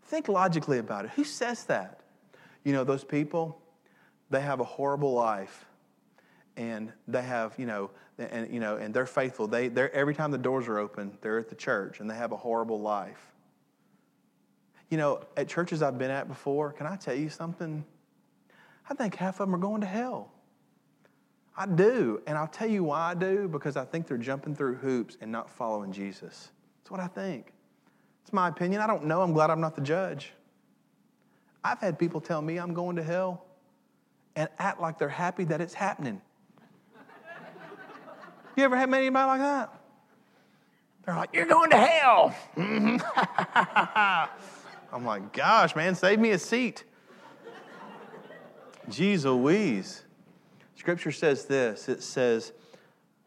Think 0.04 0.28
logically 0.28 0.78
about 0.78 1.06
it. 1.06 1.12
Who 1.16 1.24
says 1.24 1.64
that? 1.64 2.02
You 2.64 2.72
know, 2.72 2.84
those 2.84 3.04
people, 3.04 3.60
they 4.30 4.42
have 4.42 4.60
a 4.60 4.64
horrible 4.64 5.14
life 5.14 5.66
and 6.58 6.92
they 7.08 7.22
have, 7.22 7.54
you 7.58 7.66
know, 7.66 7.90
and, 8.18 8.54
you 8.54 8.60
know, 8.60 8.78
and 8.78 8.94
they're 8.94 9.06
faithful. 9.06 9.48
They, 9.48 9.68
they're, 9.68 9.94
every 9.94 10.14
time 10.14 10.32
the 10.32 10.38
doors 10.38 10.68
are 10.68 10.78
open, 10.78 11.18
they're 11.22 11.40
at 11.40 11.50
the 11.50 11.56
church 11.56 12.00
and 12.00 12.10
they 12.10 12.16
have 12.16 12.32
a 12.32 12.38
horrible 12.38 12.80
life. 12.80 13.32
You 14.90 14.98
know, 14.98 15.22
at 15.36 15.48
churches 15.48 15.82
I've 15.82 15.98
been 15.98 16.12
at 16.12 16.28
before, 16.28 16.72
can 16.72 16.86
I 16.86 16.96
tell 16.96 17.16
you 17.16 17.30
something? 17.30 17.84
I 18.90 18.94
think 18.94 19.16
half 19.16 19.40
of 19.40 19.48
them 19.48 19.56
are 19.56 19.60
going 19.60 19.82
to 19.82 19.88
hell. 19.88 20.32
I 21.58 21.66
do. 21.66 22.22
And 22.28 22.38
I'll 22.38 22.48
tell 22.48 22.68
you 22.68 22.84
why 22.84 23.12
I 23.12 23.14
do 23.14 23.48
because 23.48 23.78
I 23.78 23.86
think 23.86 24.08
they're 24.08 24.18
jumping 24.18 24.56
through 24.56 24.76
hoops 24.76 25.18
and 25.22 25.32
not 25.32 25.50
following 25.50 25.92
Jesus. 25.92 26.52
That's 26.80 26.92
what 26.92 27.00
I 27.00 27.08
think. 27.08 27.54
It's 28.24 28.34
my 28.34 28.48
opinion. 28.48 28.82
I 28.82 28.88
don't 28.88 29.06
know. 29.06 29.22
I'm 29.22 29.34
glad 29.34 29.50
I'm 29.50 29.62
not 29.62 29.76
the 29.76 29.82
judge. 29.82 30.34
I've 31.64 31.80
had 31.80 31.98
people 31.98 32.22
tell 32.22 32.42
me 32.42 32.58
I'm 32.58 32.74
going 32.74 32.96
to 32.98 33.04
hell 33.04 33.46
and 34.36 34.50
act 34.60 34.82
like 34.82 34.98
they're 34.98 35.10
happy 35.10 35.44
that 35.46 35.62
it's 35.62 35.74
happening. 35.74 36.22
You 38.56 38.64
ever 38.64 38.76
had 38.76 38.94
anybody 38.94 39.28
like 39.28 39.40
that? 39.40 39.74
They're 41.06 41.16
like, 41.16 41.30
You're 41.34 41.46
going 41.46 41.70
to 41.72 41.78
hell. 41.78 42.36
I'm 44.94 45.06
like, 45.06 45.34
Gosh, 45.34 45.76
man, 45.76 45.96
save 45.96 46.20
me 46.20 46.32
a 46.32 46.40
seat. 46.40 46.84
Jeez 48.90 49.24
Louise. 49.24 50.04
Scripture 50.76 51.12
says 51.12 51.46
this 51.46 51.88
it 51.88 52.04
says, 52.04 52.52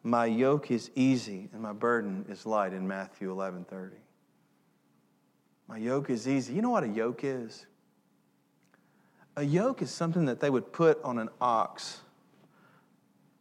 My 0.03 0.27
yoke 0.27 0.71
is 0.71 0.91
easy 0.95 1.49
and 1.53 1.63
my 1.63 1.73
burden 1.73 2.27
is 2.29 2.45
light 2.47 2.73
in 2.73 2.87
Matthew 2.87 3.31
11 3.31 3.65
30. 3.65 3.97
My 5.69 5.79
yoke 5.79 6.11
is 6.11 6.29
easy. 6.29 6.55
You 6.55 6.63
know 6.63 6.71
what 6.71 6.85
a 6.85 6.89
yoke 6.89 7.21
is? 7.25 7.67
A 9.37 9.43
yoke 9.43 9.83
is 9.83 9.91
something 9.91 10.27
that 10.27 10.41
they 10.41 10.49
would 10.49 10.73
put 10.73 11.03
on 11.03 11.19
an 11.19 11.29
ox. 11.41 12.01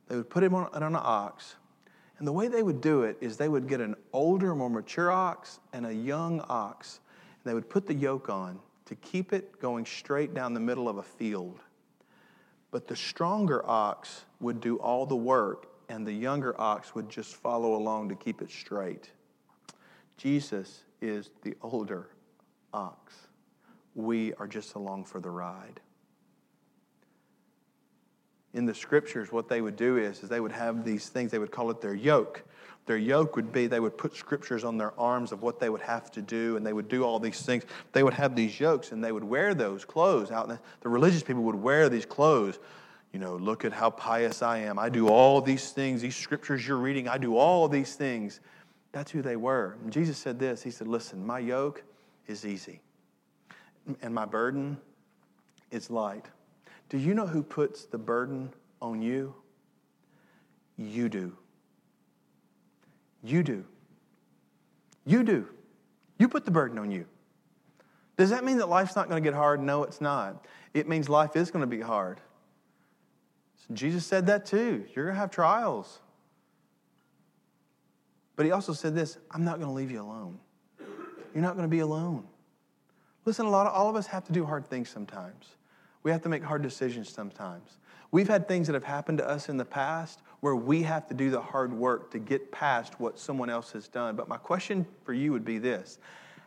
They 0.08 0.16
would 0.16 0.30
put 0.30 0.44
it 0.44 0.54
on, 0.54 0.68
on 0.74 0.84
an 0.84 0.96
ox. 0.96 1.56
And 2.18 2.28
the 2.28 2.32
way 2.32 2.48
they 2.48 2.64
would 2.64 2.82
do 2.82 3.04
it 3.04 3.18
is 3.20 3.38
they 3.38 3.50
would 3.50 3.68
get 3.68 3.82
an 3.82 3.96
older, 4.14 4.56
more 4.56 4.70
mature 4.70 5.12
ox 5.12 5.60
and 5.74 5.86
a 5.86 5.94
young 5.94 6.44
ox. 6.48 7.02
And 7.44 7.50
they 7.50 7.54
would 7.54 7.70
put 7.70 7.86
the 7.86 7.94
yoke 7.94 8.30
on 8.30 8.60
to 8.86 8.96
keep 8.96 9.34
it 9.34 9.60
going 9.60 9.86
straight 9.86 10.34
down 10.34 10.54
the 10.54 10.60
middle 10.60 10.88
of 10.88 10.98
a 10.98 11.04
field. 11.04 11.60
But 12.72 12.88
the 12.88 12.96
stronger 12.96 13.68
ox 13.68 14.26
would 14.40 14.62
do 14.62 14.78
all 14.78 15.06
the 15.06 15.16
work, 15.16 15.68
and 15.90 16.06
the 16.06 16.14
younger 16.14 16.60
ox 16.60 16.96
would 16.96 17.10
just 17.10 17.36
follow 17.36 17.76
along 17.76 18.10
to 18.10 18.16
keep 18.16 18.42
it 18.42 18.52
straight. 18.52 19.12
Jesus 20.18 20.84
is 21.02 21.32
the 21.42 21.56
older 21.62 22.10
ox. 22.74 23.14
We 23.94 24.34
are 24.36 24.48
just 24.48 24.76
along 24.76 25.06
for 25.06 25.20
the 25.20 25.30
ride 25.30 25.80
in 28.56 28.66
the 28.66 28.74
scriptures, 28.74 29.34
what 29.34 29.50
they 29.50 29.62
would 29.62 29.76
do 29.76 29.98
is, 29.98 30.24
is 30.24 30.30
they 30.30 30.40
would 30.40 30.54
have 30.54 30.86
these 30.86 31.10
things, 31.10 31.30
they 31.30 31.40
would 31.40 31.52
call 31.52 31.70
it 31.70 31.82
their 31.82 31.94
yoke. 31.94 32.42
Their 32.86 32.98
yoke 32.98 33.36
would 33.36 33.52
be 33.52 33.68
they 33.68 33.82
would 33.82 33.98
put 33.98 34.16
scriptures 34.16 34.64
on 34.64 34.78
their 34.78 34.98
arms 35.00 35.32
of 35.32 35.42
what 35.42 35.60
they 35.60 35.70
would 35.70 35.82
have 35.82 36.10
to 36.12 36.22
do, 36.22 36.56
and 36.56 36.66
they 36.66 36.72
would 36.72 36.88
do 36.88 37.04
all 37.04 37.20
these 37.20 37.42
things. 37.42 37.64
They 37.92 38.02
would 38.02 38.14
have 38.14 38.36
these 38.36 38.58
yokes, 38.60 38.92
and 38.92 39.04
they 39.04 39.12
would 39.12 39.24
wear 39.24 39.54
those 39.54 39.84
clothes 39.84 40.32
out. 40.32 40.48
The, 40.48 40.90
religious 40.90 41.22
people 41.22 41.44
would 41.44 41.56
wear 41.56 41.90
these 41.90 42.06
clothes. 42.06 42.60
You 43.12 43.20
know, 43.20 43.36
look 43.36 43.66
at 43.66 43.74
how 43.74 43.90
pious 43.90 44.42
I 44.42 44.60
am. 44.60 44.80
I 44.80 44.90
do 44.90 45.10
all 45.10 45.42
these 45.42 45.72
things. 45.72 46.02
These 46.02 46.16
scriptures 46.16 46.66
you're 46.66 46.78
reading, 46.78 47.08
I 47.08 47.18
do 47.18 47.36
all 47.36 47.68
these 47.68 47.96
things. 47.96 48.40
That's 48.92 49.12
who 49.12 49.22
they 49.22 49.36
were. 49.36 49.78
And 49.84 49.92
Jesus 49.92 50.18
said 50.18 50.40
this 50.40 50.64
He 50.64 50.72
said, 50.72 50.88
Listen, 50.88 51.26
my 51.26 51.40
yoke 51.40 51.84
is 52.28 52.46
easy, 52.46 52.80
and 54.02 54.14
my 54.14 54.26
burden 54.26 54.78
is 55.72 55.90
light. 55.90 56.26
Do 56.90 56.98
you 56.98 57.14
know 57.14 57.28
who 57.28 57.44
puts 57.44 57.86
the 57.86 57.98
burden 57.98 58.54
on 58.82 59.02
you? 59.02 59.34
You 60.78 61.10
do. 61.10 61.36
You 63.24 63.44
do. 63.44 63.66
You 65.06 65.24
do. 65.24 65.48
You 66.20 66.28
put 66.28 66.46
the 66.46 66.52
burden 66.52 66.78
on 66.78 66.92
you. 66.92 67.06
Does 68.18 68.30
that 68.30 68.44
mean 68.44 68.58
that 68.58 68.70
life's 68.70 68.96
not 68.96 69.10
going 69.10 69.22
to 69.22 69.28
get 69.28 69.36
hard? 69.36 69.62
No, 69.62 69.84
it's 69.84 70.00
not. 70.00 70.46
It 70.74 70.88
means 70.88 71.10
life 71.10 71.36
is 71.36 71.52
going 71.52 71.62
to 71.62 71.68
be 71.68 71.82
hard. 71.82 72.22
So 73.68 73.74
Jesus 73.74 74.06
said 74.06 74.28
that 74.28 74.46
too. 74.46 74.86
You're 74.96 75.06
going 75.06 75.16
to 75.16 75.20
have 75.20 75.32
trials. 75.32 76.00
But 78.36 78.46
he 78.46 78.52
also 78.52 78.74
said 78.74 78.96
this 78.96 79.18
I'm 79.32 79.44
not 79.44 79.58
going 79.58 79.68
to 79.68 79.74
leave 79.74 79.92
you 79.92 80.02
alone. 80.02 80.40
You're 81.34 81.44
not 81.44 81.56
going 81.56 81.68
to 81.68 81.72
be 81.72 81.80
alone. 81.80 82.24
Listen, 83.26 83.46
a 83.46 83.50
lot 83.50 83.68
of 83.68 83.74
all 83.74 83.90
of 83.90 83.96
us 83.96 84.08
have 84.08 84.24
to 84.26 84.32
do 84.32 84.46
hard 84.46 84.68
things 84.68 84.88
sometimes. 84.90 85.56
We 86.06 86.12
have 86.12 86.22
to 86.22 86.30
make 86.30 86.44
hard 86.44 86.62
decisions 86.62 87.10
sometimes. 87.10 87.80
We've 88.12 88.28
had 88.28 88.48
things 88.48 88.68
that 88.68 88.74
have 88.74 88.84
happened 88.84 89.18
to 89.18 89.28
us 89.28 89.50
in 89.50 89.58
the 89.58 89.66
past 89.66 90.22
where 90.42 90.56
we 90.56 90.84
have 90.84 91.08
to 91.08 91.16
do 91.16 91.32
the 91.32 91.42
hard 91.42 91.74
work 91.74 92.12
to 92.12 92.20
get 92.20 92.52
past 92.52 93.00
what 93.00 93.18
someone 93.18 93.50
else 93.50 93.72
has 93.72 93.88
done. 93.88 94.16
But 94.16 94.28
my 94.28 94.38
question 94.38 94.86
for 95.04 95.14
you 95.14 95.32
would 95.32 95.44
be 95.44 95.58
this 95.58 95.98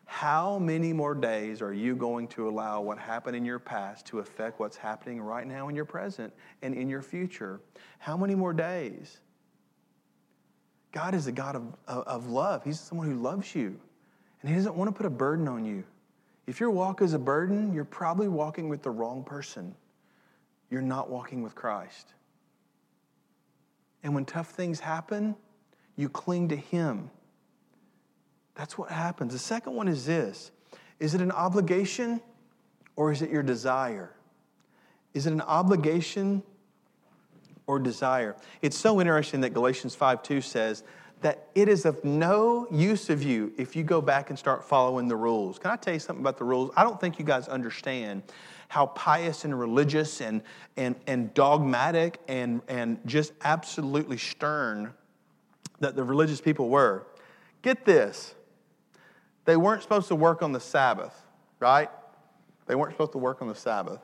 How 0.05 0.61
many 0.61 0.93
more 0.93 1.13
days 1.13 1.61
are 1.61 1.75
you 1.75 1.97
going 1.97 2.29
to 2.29 2.49
allow 2.49 2.81
what 2.83 2.99
happened 2.99 3.35
in 3.35 3.45
your 3.45 3.59
past 3.59 4.07
to 4.07 4.21
affect 4.21 4.61
what's 4.61 4.77
happening 4.77 5.21
right 5.21 5.47
now 5.47 5.67
in 5.67 5.75
your 5.75 5.85
present 5.85 6.33
and 6.63 6.73
in 6.73 6.89
your 6.89 7.03
future? 7.03 7.61
How 7.99 8.17
many 8.17 8.37
more 8.37 8.53
days? 8.53 9.19
God 10.93 11.17
is 11.17 11.27
a 11.27 11.33
God 11.33 11.57
of, 11.57 11.75
of 11.89 12.29
love. 12.29 12.63
He's 12.63 12.79
someone 12.79 13.11
who 13.11 13.17
loves 13.17 13.57
you, 13.57 13.81
and 14.41 14.51
He 14.51 14.55
doesn't 14.55 14.77
want 14.77 14.89
to 14.89 14.97
put 14.97 15.05
a 15.05 15.11
burden 15.11 15.49
on 15.49 15.65
you. 15.65 15.83
If 16.49 16.61
your 16.61 16.71
walk 16.71 17.03
is 17.03 17.13
a 17.13 17.19
burden, 17.19 17.75
you're 17.75 17.85
probably 17.85 18.27
walking 18.27 18.71
with 18.71 18.83
the 18.83 18.91
wrong 18.91 19.23
person. 19.23 19.75
You're 20.71 20.81
not 20.81 21.11
walking 21.11 21.43
with 21.43 21.55
Christ. 21.55 22.15
And 24.03 24.15
when 24.15 24.25
tough 24.25 24.49
things 24.49 24.81
happen, 24.81 25.37
you 25.95 26.09
cling 26.09 26.49
to 26.49 26.57
Him. 26.57 27.11
That's 28.55 28.79
what 28.79 28.91
happens. 28.91 29.35
The 29.35 29.39
second 29.39 29.75
one 29.75 29.89
is 29.89 30.07
this 30.07 30.51
Is 30.99 31.15
it 31.15 31.21
an 31.21 31.33
obligation 31.33 32.19
or 32.97 33.13
is 33.13 33.21
it 33.21 33.29
your 33.29 33.43
desire? 33.43 34.11
Is 35.13 35.27
it 35.27 35.35
an 35.35 35.43
obligation 35.43 36.43
or 37.67 37.79
desire? 37.79 38.37
It's 38.63 38.79
so 38.79 39.03
interesting 39.03 39.43
that 39.43 39.51
Galatians 39.51 39.95
5 39.95 40.23
2 40.23 40.41
says 40.41 40.83
that 41.21 41.49
it 41.55 41.69
is 41.69 41.85
of 41.85 42.05
no 42.05 42.67
use 42.71 43.11
of 43.11 43.23
you 43.23 43.53
if 43.57 43.75
you 43.75 43.83
go 43.83 44.01
back 44.01 44.31
and 44.31 44.39
start 44.39 44.65
following 44.65 45.09
the 45.09 45.17
rules. 45.17 45.59
Can 45.59 45.71
I 45.71 45.77
tell 45.77 45.95
you 45.95 46.01
something 46.01 46.23
about 46.23 46.39
the 46.39 46.45
rules? 46.45 46.71
I 46.77 46.85
don't 46.85 47.01
think 47.01 47.19
you 47.19 47.25
guys 47.25 47.49
understand 47.49 48.23
how 48.69 48.87
pious 48.87 49.45
and 49.45 49.59
religious 49.59 50.21
and, 50.21 50.43
and, 50.77 50.95
and 51.07 51.33
dogmatic 51.35 52.21
and, 52.29 52.61
and 52.69 52.99
just 53.07 53.33
absolutely 53.43 54.19
stern 54.19 54.93
that 55.81 55.97
the 55.97 56.05
religious 56.05 56.41
people 56.41 56.69
were. 56.69 57.07
Get 57.63 57.85
this 57.85 58.35
they 59.49 59.57
weren't 59.57 59.83
supposed 59.83 60.07
to 60.09 60.15
work 60.15 60.43
on 60.43 60.53
the 60.53 60.61
Sabbath, 60.61 61.25
right? 61.59 61.89
They 62.67 62.75
weren't 62.75 62.93
supposed 62.93 63.13
to 63.13 63.19
work 63.19 63.41
on 63.41 63.49
the 63.49 63.55
Sabbath. 63.55 64.03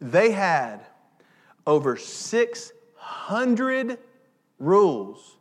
They 0.00 0.30
had 0.30 0.86
over 1.66 1.96
600 1.96 3.98
rules. 4.58 5.38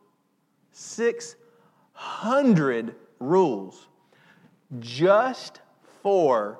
600 0.72 2.96
rules 3.20 3.88
just 4.80 5.60
for 6.02 6.60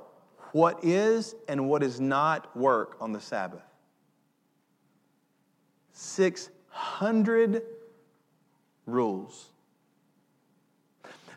what 0.52 0.84
is 0.84 1.36
and 1.48 1.70
what 1.70 1.82
is 1.82 2.00
not 2.00 2.56
work 2.56 2.96
on 3.00 3.12
the 3.12 3.22
Sabbath. 3.22 3.64
600 5.94 7.64
rules. 8.86 9.48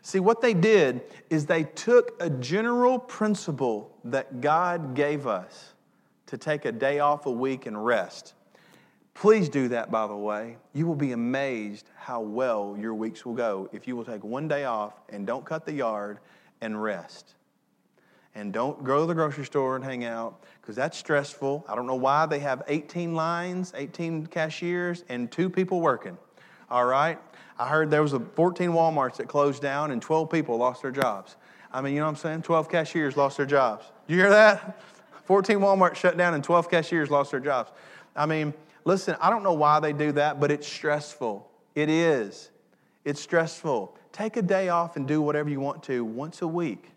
See, 0.01 0.19
what 0.19 0.39
they 0.39 0.53
did 0.53 1.01
is 1.31 1.47
they 1.47 1.63
took 1.63 2.21
a 2.21 2.29
general 2.29 2.99
principle 2.99 3.97
that 4.03 4.39
God 4.39 4.93
gave 4.93 5.25
us 5.25 5.73
to 6.27 6.37
take 6.37 6.65
a 6.65 6.71
day 6.71 6.99
off 6.99 7.25
a 7.25 7.31
week 7.31 7.65
and 7.65 7.83
rest. 7.83 8.34
Please 9.15 9.47
do 9.47 9.69
that, 9.69 9.89
by 9.89 10.05
the 10.07 10.15
way. 10.15 10.57
You 10.73 10.85
will 10.85 10.95
be 10.95 11.13
amazed 11.13 11.89
how 11.95 12.19
well 12.19 12.75
your 12.77 12.93
weeks 12.93 13.25
will 13.25 13.33
go 13.33 13.69
if 13.71 13.87
you 13.87 13.95
will 13.95 14.03
take 14.03 14.23
one 14.23 14.47
day 14.47 14.65
off 14.65 14.93
and 15.09 15.25
don't 15.25 15.45
cut 15.45 15.65
the 15.65 15.71
yard 15.71 16.19
and 16.59 16.81
rest. 16.81 17.33
And 18.35 18.51
don't 18.51 18.83
go 18.83 18.99
to 18.99 19.05
the 19.05 19.13
grocery 19.13 19.45
store 19.45 19.77
and 19.77 19.85
hang 19.85 20.03
out 20.03 20.43
because 20.61 20.75
that's 20.75 20.97
stressful. 20.97 21.63
I 21.69 21.75
don't 21.75 21.87
know 21.87 21.95
why 21.95 22.25
they 22.25 22.39
have 22.39 22.63
18 22.67 23.15
lines, 23.15 23.71
18 23.73 24.27
cashiers, 24.27 25.05
and 25.07 25.31
two 25.31 25.49
people 25.49 25.79
working. 25.79 26.17
All 26.69 26.85
right? 26.85 27.17
I 27.57 27.69
heard 27.69 27.89
there 27.89 28.01
was 28.01 28.11
a 28.11 28.19
14 28.19 28.71
Walmarts 28.71 29.15
that 29.15 29.29
closed 29.29 29.61
down 29.61 29.91
and 29.91 30.01
12 30.01 30.29
people 30.29 30.57
lost 30.57 30.81
their 30.81 30.91
jobs. 30.91 31.37
I 31.71 31.81
mean, 31.81 31.93
you 31.93 31.99
know 31.99 32.05
what 32.05 32.11
I'm 32.11 32.15
saying? 32.17 32.41
12 32.41 32.67
cashiers 32.67 33.15
lost 33.15 33.37
their 33.37 33.45
jobs. 33.45 33.85
You 34.07 34.17
hear 34.17 34.29
that? 34.29 34.77
14 35.23 35.59
Walmarts 35.59 35.95
shut 35.95 36.17
down 36.17 36.33
and 36.33 36.43
12 36.43 36.69
cashiers 36.69 37.09
lost 37.09 37.31
their 37.31 37.39
jobs. 37.39 37.71
I 38.13 38.25
mean, 38.25 38.53
Listen, 38.85 39.17
I 39.19 39.29
don't 39.29 39.43
know 39.43 39.53
why 39.53 39.79
they 39.79 39.93
do 39.93 40.11
that, 40.13 40.39
but 40.39 40.51
it's 40.51 40.67
stressful. 40.67 41.49
It 41.73 41.89
is. 41.89 42.51
It's 43.03 43.19
stressful. 43.19 43.97
Take 44.11 44.37
a 44.37 44.41
day 44.41 44.69
off 44.69 44.95
and 44.95 45.07
do 45.07 45.21
whatever 45.21 45.49
you 45.49 45.59
want 45.59 45.83
to 45.83 46.05
once 46.05 46.41
a 46.41 46.47
week. 46.47 46.91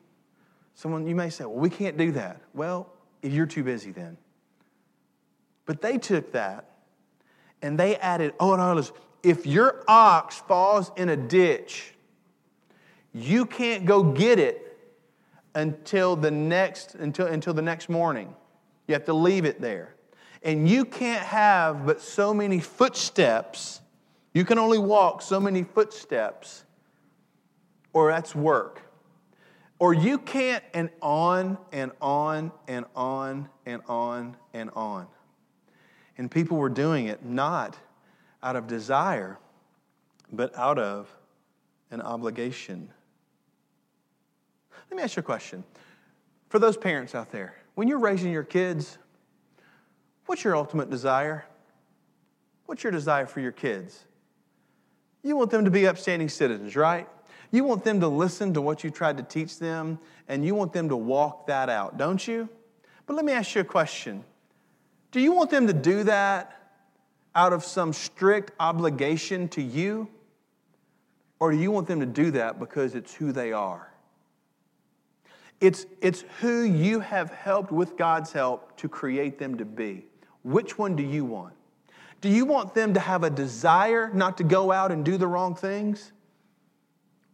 Someone, 0.75 1.07
you 1.07 1.17
may 1.17 1.31
say, 1.31 1.45
well, 1.45 1.57
we 1.57 1.71
can't 1.71 1.97
do 1.97 2.13
that. 2.13 2.41
Well, 2.55 2.93
if 3.23 3.33
you're 3.33 3.47
too 3.47 3.65
busy 3.65 3.91
then. 3.91 4.17
But 5.67 5.81
they 5.81 5.99
took 5.99 6.33
that 6.33 6.71
and 7.61 7.79
they 7.79 7.97
added, 7.97 8.35
oh, 8.39 8.55
no, 8.55 8.75
listen, 8.75 8.95
if 9.23 9.47
your 9.47 9.83
ox 9.89 10.37
falls 10.37 10.93
in 10.97 11.09
a 11.09 11.17
ditch, 11.17 11.95
you 13.13 13.45
can't 13.47 13.85
go 13.85 14.03
get 14.03 14.39
it 14.39 14.65
until 15.55 16.15
the 16.15 16.31
next 16.31 16.95
until, 16.95 17.27
until 17.27 17.53
the 17.53 17.63
next 17.63 17.89
morning. 17.89 18.35
You 18.87 18.95
have 18.95 19.05
to 19.07 19.13
leave 19.13 19.45
it 19.45 19.61
there. 19.61 19.95
And 20.43 20.69
you 20.69 20.85
can't 20.85 21.25
have 21.25 21.85
but 21.85 22.01
so 22.01 22.33
many 22.33 22.61
footsteps. 22.61 23.81
You 24.35 24.45
can 24.45 24.59
only 24.59 24.79
walk 24.79 25.23
so 25.23 25.41
many 25.41 25.65
footsteps, 25.65 26.65
or 27.93 28.11
that's 28.11 28.35
work. 28.35 28.83
Or 29.81 29.95
you 29.95 30.19
can't, 30.19 30.63
and 30.75 30.91
on 31.01 31.59
and 31.73 31.93
on 32.01 32.53
and 32.67 32.85
on 32.95 33.49
and 33.65 33.83
on 33.89 34.37
and 34.53 34.71
on. 34.75 35.07
And 36.17 36.31
people 36.31 36.57
were 36.57 36.69
doing 36.69 37.07
it 37.07 37.25
not 37.25 37.79
out 38.43 38.57
of 38.57 38.67
desire, 38.67 39.39
but 40.33 40.57
out 40.57 40.79
of 40.79 41.09
an 41.91 42.01
obligation. 42.01 42.91
Let 44.91 44.97
me 44.97 45.03
ask 45.03 45.17
you 45.17 45.21
a 45.21 45.25
question. 45.25 45.65
For 46.49 46.59
those 46.59 46.77
parents 46.77 47.15
out 47.15 47.31
there, 47.31 47.55
when 47.75 47.89
you're 47.89 47.99
raising 47.99 48.33
your 48.33 48.45
kids, 48.45 48.99
what's 50.29 50.45
your 50.45 50.55
ultimate 50.55 50.91
desire? 50.91 51.45
What's 52.67 52.85
your 52.85 52.93
desire 52.93 53.27
for 53.27 53.41
your 53.41 53.51
kids? 53.51 54.05
You 55.23 55.37
want 55.37 55.51
them 55.51 55.65
to 55.65 55.71
be 55.71 55.87
upstanding 55.87 56.29
citizens, 56.29 56.77
right? 56.77 57.09
You 57.51 57.65
want 57.65 57.83
them 57.83 58.01
to 58.01 58.09
listen 58.09 58.53
to 58.55 58.61
what 58.61 58.85
you 58.85 58.91
tried 58.91 59.17
to 59.17 59.23
teach 59.23 59.59
them, 59.59 59.99
and 60.29 60.45
you 60.45 60.55
want 60.55 60.75
them 60.75 60.91
to 60.91 60.97
walk 60.97 61.47
that 61.47 61.71
out, 61.71 61.97
don't 61.97 62.29
you? 62.29 62.49
But 63.07 63.17
let 63.17 63.25
me 63.25 63.33
ask 63.33 63.55
you 63.55 63.63
a 63.63 63.65
question 63.65 64.23
Do 65.13 65.21
you 65.21 65.33
want 65.33 65.51
them 65.51 65.67
to 65.67 65.73
do 65.73 66.05
that 66.05 66.55
out 67.35 67.55
of 67.55 67.65
some 67.65 67.95
strict 67.95 68.53
obligation 68.61 69.49
to 69.49 69.63
you? 69.63 70.09
Or 71.41 71.53
do 71.53 71.57
you 71.57 71.71
want 71.71 71.87
them 71.87 72.01
to 72.01 72.07
do 72.07 72.33
that 72.33 72.59
because 72.59 72.95
it's 72.95 73.15
who 73.15 73.33
they 73.33 73.53
are? 73.53 73.93
It's, 75.61 75.87
it's 76.03 76.25
who 76.41 76.63
you 76.63 77.01
have 77.01 77.31
helped 77.31 77.73
with 77.73 77.97
God's 77.97 78.33
help 78.33 78.77
to 78.77 78.89
create 78.89 79.39
them 79.39 79.57
to 79.57 79.65
be. 79.65 80.05
Which 80.49 80.79
one 80.79 80.97
do 80.97 81.03
you 81.03 81.27
want? 81.27 81.53
Do 82.23 82.31
you 82.31 82.47
want 82.47 82.73
them 82.73 82.95
to 82.95 83.01
have 83.01 83.23
a 83.23 83.29
desire 83.29 84.11
not 84.15 84.39
to 84.39 84.45
go 84.45 84.73
out 84.73 84.91
and 84.91 85.05
do 85.05 85.19
the 85.19 85.27
wrong 85.27 85.55
things? 85.55 86.13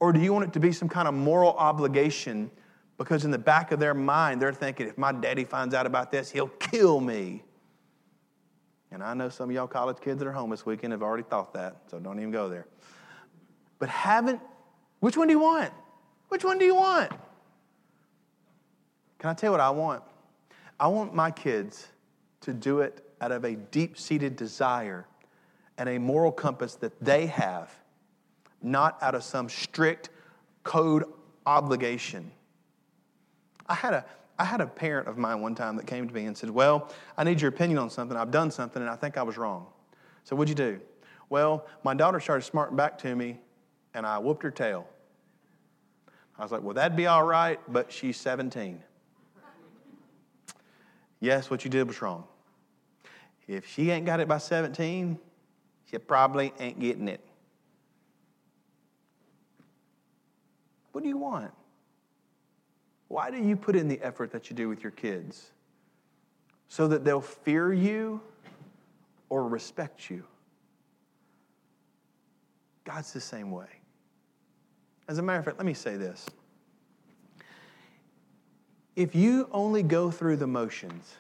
Or 0.01 0.13
do 0.13 0.19
you 0.19 0.33
want 0.33 0.47
it 0.47 0.53
to 0.55 0.61
be 0.61 0.73
some 0.73 0.89
kind 0.89 1.07
of 1.07 1.15
moral 1.15 1.53
obligation 1.53 2.51
because 2.99 3.25
in 3.25 3.31
the 3.31 3.39
back 3.39 3.71
of 3.71 3.79
their 3.79 3.95
mind, 3.95 4.43
they're 4.43 4.53
thinking, 4.53 4.89
if 4.89 4.99
my 4.99 5.13
daddy 5.13 5.45
finds 5.45 5.75
out 5.77 5.87
about 5.87 6.11
this, 6.11 6.33
he'll 6.33 6.49
kill 6.49 7.01
me? 7.01 7.45
And 8.91 9.01
I 9.01 9.15
know 9.15 9.29
some 9.29 9.49
of 9.49 9.55
y'all 9.55 9.69
college 9.69 9.99
kids 10.01 10.19
that 10.19 10.27
are 10.27 10.33
home 10.33 10.51
this 10.51 10.67
weekend 10.67 10.93
have 10.93 11.03
already 11.03 11.23
thought 11.23 11.55
that, 11.55 11.83
so 11.87 12.01
don't 12.01 12.19
even 12.19 12.33
go 12.33 12.49
there. 12.49 12.67
But 13.79 13.91
haven't, 13.91 14.41
which 14.99 15.17
one 15.17 15.29
do 15.29 15.35
you 15.35 15.41
want? 15.41 15.73
Which 16.31 16.43
one 16.43 16.59
do 16.59 16.65
you 16.65 16.75
want? 16.75 17.13
Can 19.21 19.31
I 19.31 19.35
tell 19.35 19.49
you 19.49 19.53
what 19.53 19.61
I 19.61 19.71
want? 19.71 20.03
I 20.81 20.89
want 20.89 21.15
my 21.15 21.31
kids 21.31 21.87
to 22.41 22.53
do 22.53 22.81
it 22.81 23.04
out 23.21 23.33
of 23.33 23.45
a 23.45 23.55
deep 23.57 23.99
seated 23.99 24.37
desire 24.37 25.07
and 25.79 25.89
a 25.89 25.99
moral 25.99 26.33
compass 26.33 26.75
that 26.77 26.99
they 27.05 27.27
have 27.27 27.75
not 28.63 29.01
out 29.03 29.15
of 29.15 29.23
some 29.23 29.49
strict 29.49 30.09
code 30.63 31.05
obligation. 31.47 32.31
I 33.67 33.75
had 33.75 33.95
a 33.95 34.05
I 34.39 34.45
had 34.45 34.61
a 34.61 34.67
parent 34.67 35.07
of 35.07 35.17
mine 35.17 35.41
one 35.41 35.55
time 35.55 35.77
that 35.77 35.87
came 35.87 36.09
to 36.09 36.15
me 36.15 36.25
and 36.25 36.37
said, 36.37 36.51
Well, 36.51 36.91
I 37.17 37.25
need 37.25 37.41
your 37.41 37.51
opinion 37.51 37.79
on 37.79 37.89
something. 37.89 38.17
I've 38.17 38.33
done 38.33 38.51
something 38.51 38.83
and 38.83 38.91
I 38.91 38.97
think 38.97 39.17
I 39.17 39.23
was 39.23 39.37
wrong. 39.37 39.67
So, 40.25 40.35
what'd 40.35 40.49
you 40.49 40.55
do? 40.55 40.81
Well, 41.31 41.67
my 41.85 41.95
daughter 41.95 42.19
started 42.19 42.43
smarting 42.43 42.77
back 42.77 42.99
to 42.99 43.15
me 43.15 43.39
and 43.95 44.05
I 44.05 44.19
whooped 44.19 44.43
her 44.43 44.51
tail. 44.51 44.89
I 46.37 46.43
was 46.43 46.51
like, 46.51 46.63
Well, 46.63 46.75
that'd 46.75 46.97
be 46.97 47.07
all 47.07 47.23
right, 47.23 47.61
but 47.69 47.93
she's 47.93 48.17
17. 48.17 48.83
yes, 51.21 51.49
what 51.49 51.65
you 51.65 51.71
did 51.71 51.87
was 51.87 52.03
wrong. 52.03 52.25
If 53.47 53.67
she 53.67 53.91
ain't 53.91 54.07
got 54.07 54.21
it 54.21 54.29
by 54.29 54.39
17, 54.39 55.19
she 55.91 55.99
probably 55.99 56.53
ain't 56.59 56.81
getting 56.81 57.09
it. 57.09 57.21
What 60.93 61.03
do 61.03 61.09
you 61.09 61.19
want? 61.19 61.51
Why 63.09 63.31
do 63.31 63.37
you 63.37 63.57
put 63.57 63.77
in 63.77 63.89
the 63.89 64.01
effort 64.01 64.31
that 64.33 64.49
you 64.49 64.57
do 64.57 64.69
with 64.69 64.83
your 64.83 64.93
kids? 64.93 65.51
So 66.69 66.89
that 66.89 67.05
they'll 67.05 67.21
fear 67.21 67.73
you 67.73 68.21
or 69.29 69.47
respect 69.47 70.09
you? 70.09 70.25
God's 72.85 73.13
the 73.13 73.21
same 73.21 73.51
way. 73.51 73.69
As 75.09 75.19
a 75.19 75.23
matter 75.23 75.39
of 75.39 75.45
fact, 75.45 75.59
let 75.59 75.67
me 75.67 75.75
say 75.75 75.97
this. 75.97 76.27
If 78.97 79.15
you 79.15 79.49
only 79.53 79.83
go 79.83 80.11
through 80.11 80.37
the 80.37 80.47
motions 80.47 81.17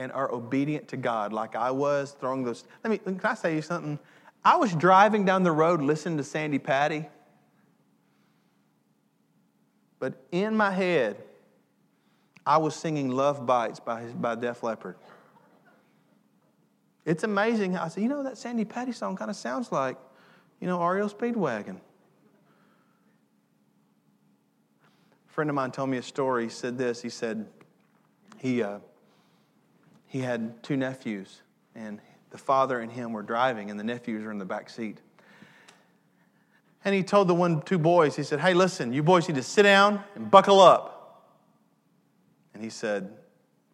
and 0.00 0.10
are 0.10 0.32
obedient 0.32 0.88
to 0.88 0.96
God 0.96 1.32
like 1.32 1.54
I 1.54 1.70
was, 1.70 2.16
throwing 2.18 2.42
those. 2.42 2.64
Let 2.82 2.90
me, 2.90 2.98
can 2.98 3.20
I 3.22 3.34
say 3.34 3.54
you 3.54 3.62
something? 3.62 4.00
I 4.44 4.56
was 4.56 4.74
driving 4.74 5.24
down 5.24 5.44
the 5.44 5.52
road 5.52 5.80
listening 5.80 6.16
to 6.16 6.24
Sandi 6.24 6.58
Patty 6.58 7.06
but 10.00 10.14
in 10.32 10.56
my 10.56 10.72
head, 10.72 11.22
I 12.44 12.56
was 12.56 12.74
singing 12.74 13.10
Love 13.10 13.46
Bites 13.46 13.78
by, 13.78 14.06
by 14.06 14.34
Def 14.34 14.64
Leppard. 14.64 14.96
It's 17.04 17.22
amazing. 17.22 17.76
I 17.76 17.88
said, 17.88 18.02
you 18.02 18.08
know, 18.08 18.24
that 18.24 18.38
Sandi 18.38 18.64
Patty 18.64 18.92
song 18.92 19.14
kind 19.14 19.30
of 19.30 19.36
sounds 19.36 19.70
like, 19.70 19.96
you 20.58 20.66
know, 20.66 20.82
REO 20.84 21.08
Speedwagon. 21.08 21.76
A 25.28 25.32
friend 25.32 25.50
of 25.50 25.54
mine 25.54 25.70
told 25.70 25.90
me 25.90 25.98
a 25.98 26.02
story. 26.02 26.44
He 26.44 26.50
said 26.50 26.78
this. 26.78 27.02
He 27.02 27.10
said 27.10 27.46
he, 28.38 28.62
uh, 28.62 28.78
he 30.10 30.18
had 30.18 30.60
two 30.64 30.76
nephews, 30.76 31.40
and 31.76 32.00
the 32.30 32.38
father 32.38 32.80
and 32.80 32.90
him 32.90 33.12
were 33.12 33.22
driving, 33.22 33.70
and 33.70 33.78
the 33.78 33.84
nephews 33.84 34.24
were 34.24 34.32
in 34.32 34.38
the 34.38 34.44
back 34.44 34.68
seat. 34.68 34.98
And 36.84 36.92
he 36.92 37.04
told 37.04 37.28
the 37.28 37.34
one, 37.34 37.62
two 37.62 37.78
boys, 37.78 38.16
he 38.16 38.24
said, 38.24 38.40
Hey, 38.40 38.52
listen, 38.52 38.92
you 38.92 39.04
boys 39.04 39.28
need 39.28 39.36
to 39.36 39.42
sit 39.44 39.62
down 39.62 40.02
and 40.16 40.28
buckle 40.28 40.58
up. 40.58 41.28
And 42.54 42.62
he 42.62 42.70
said, 42.70 43.08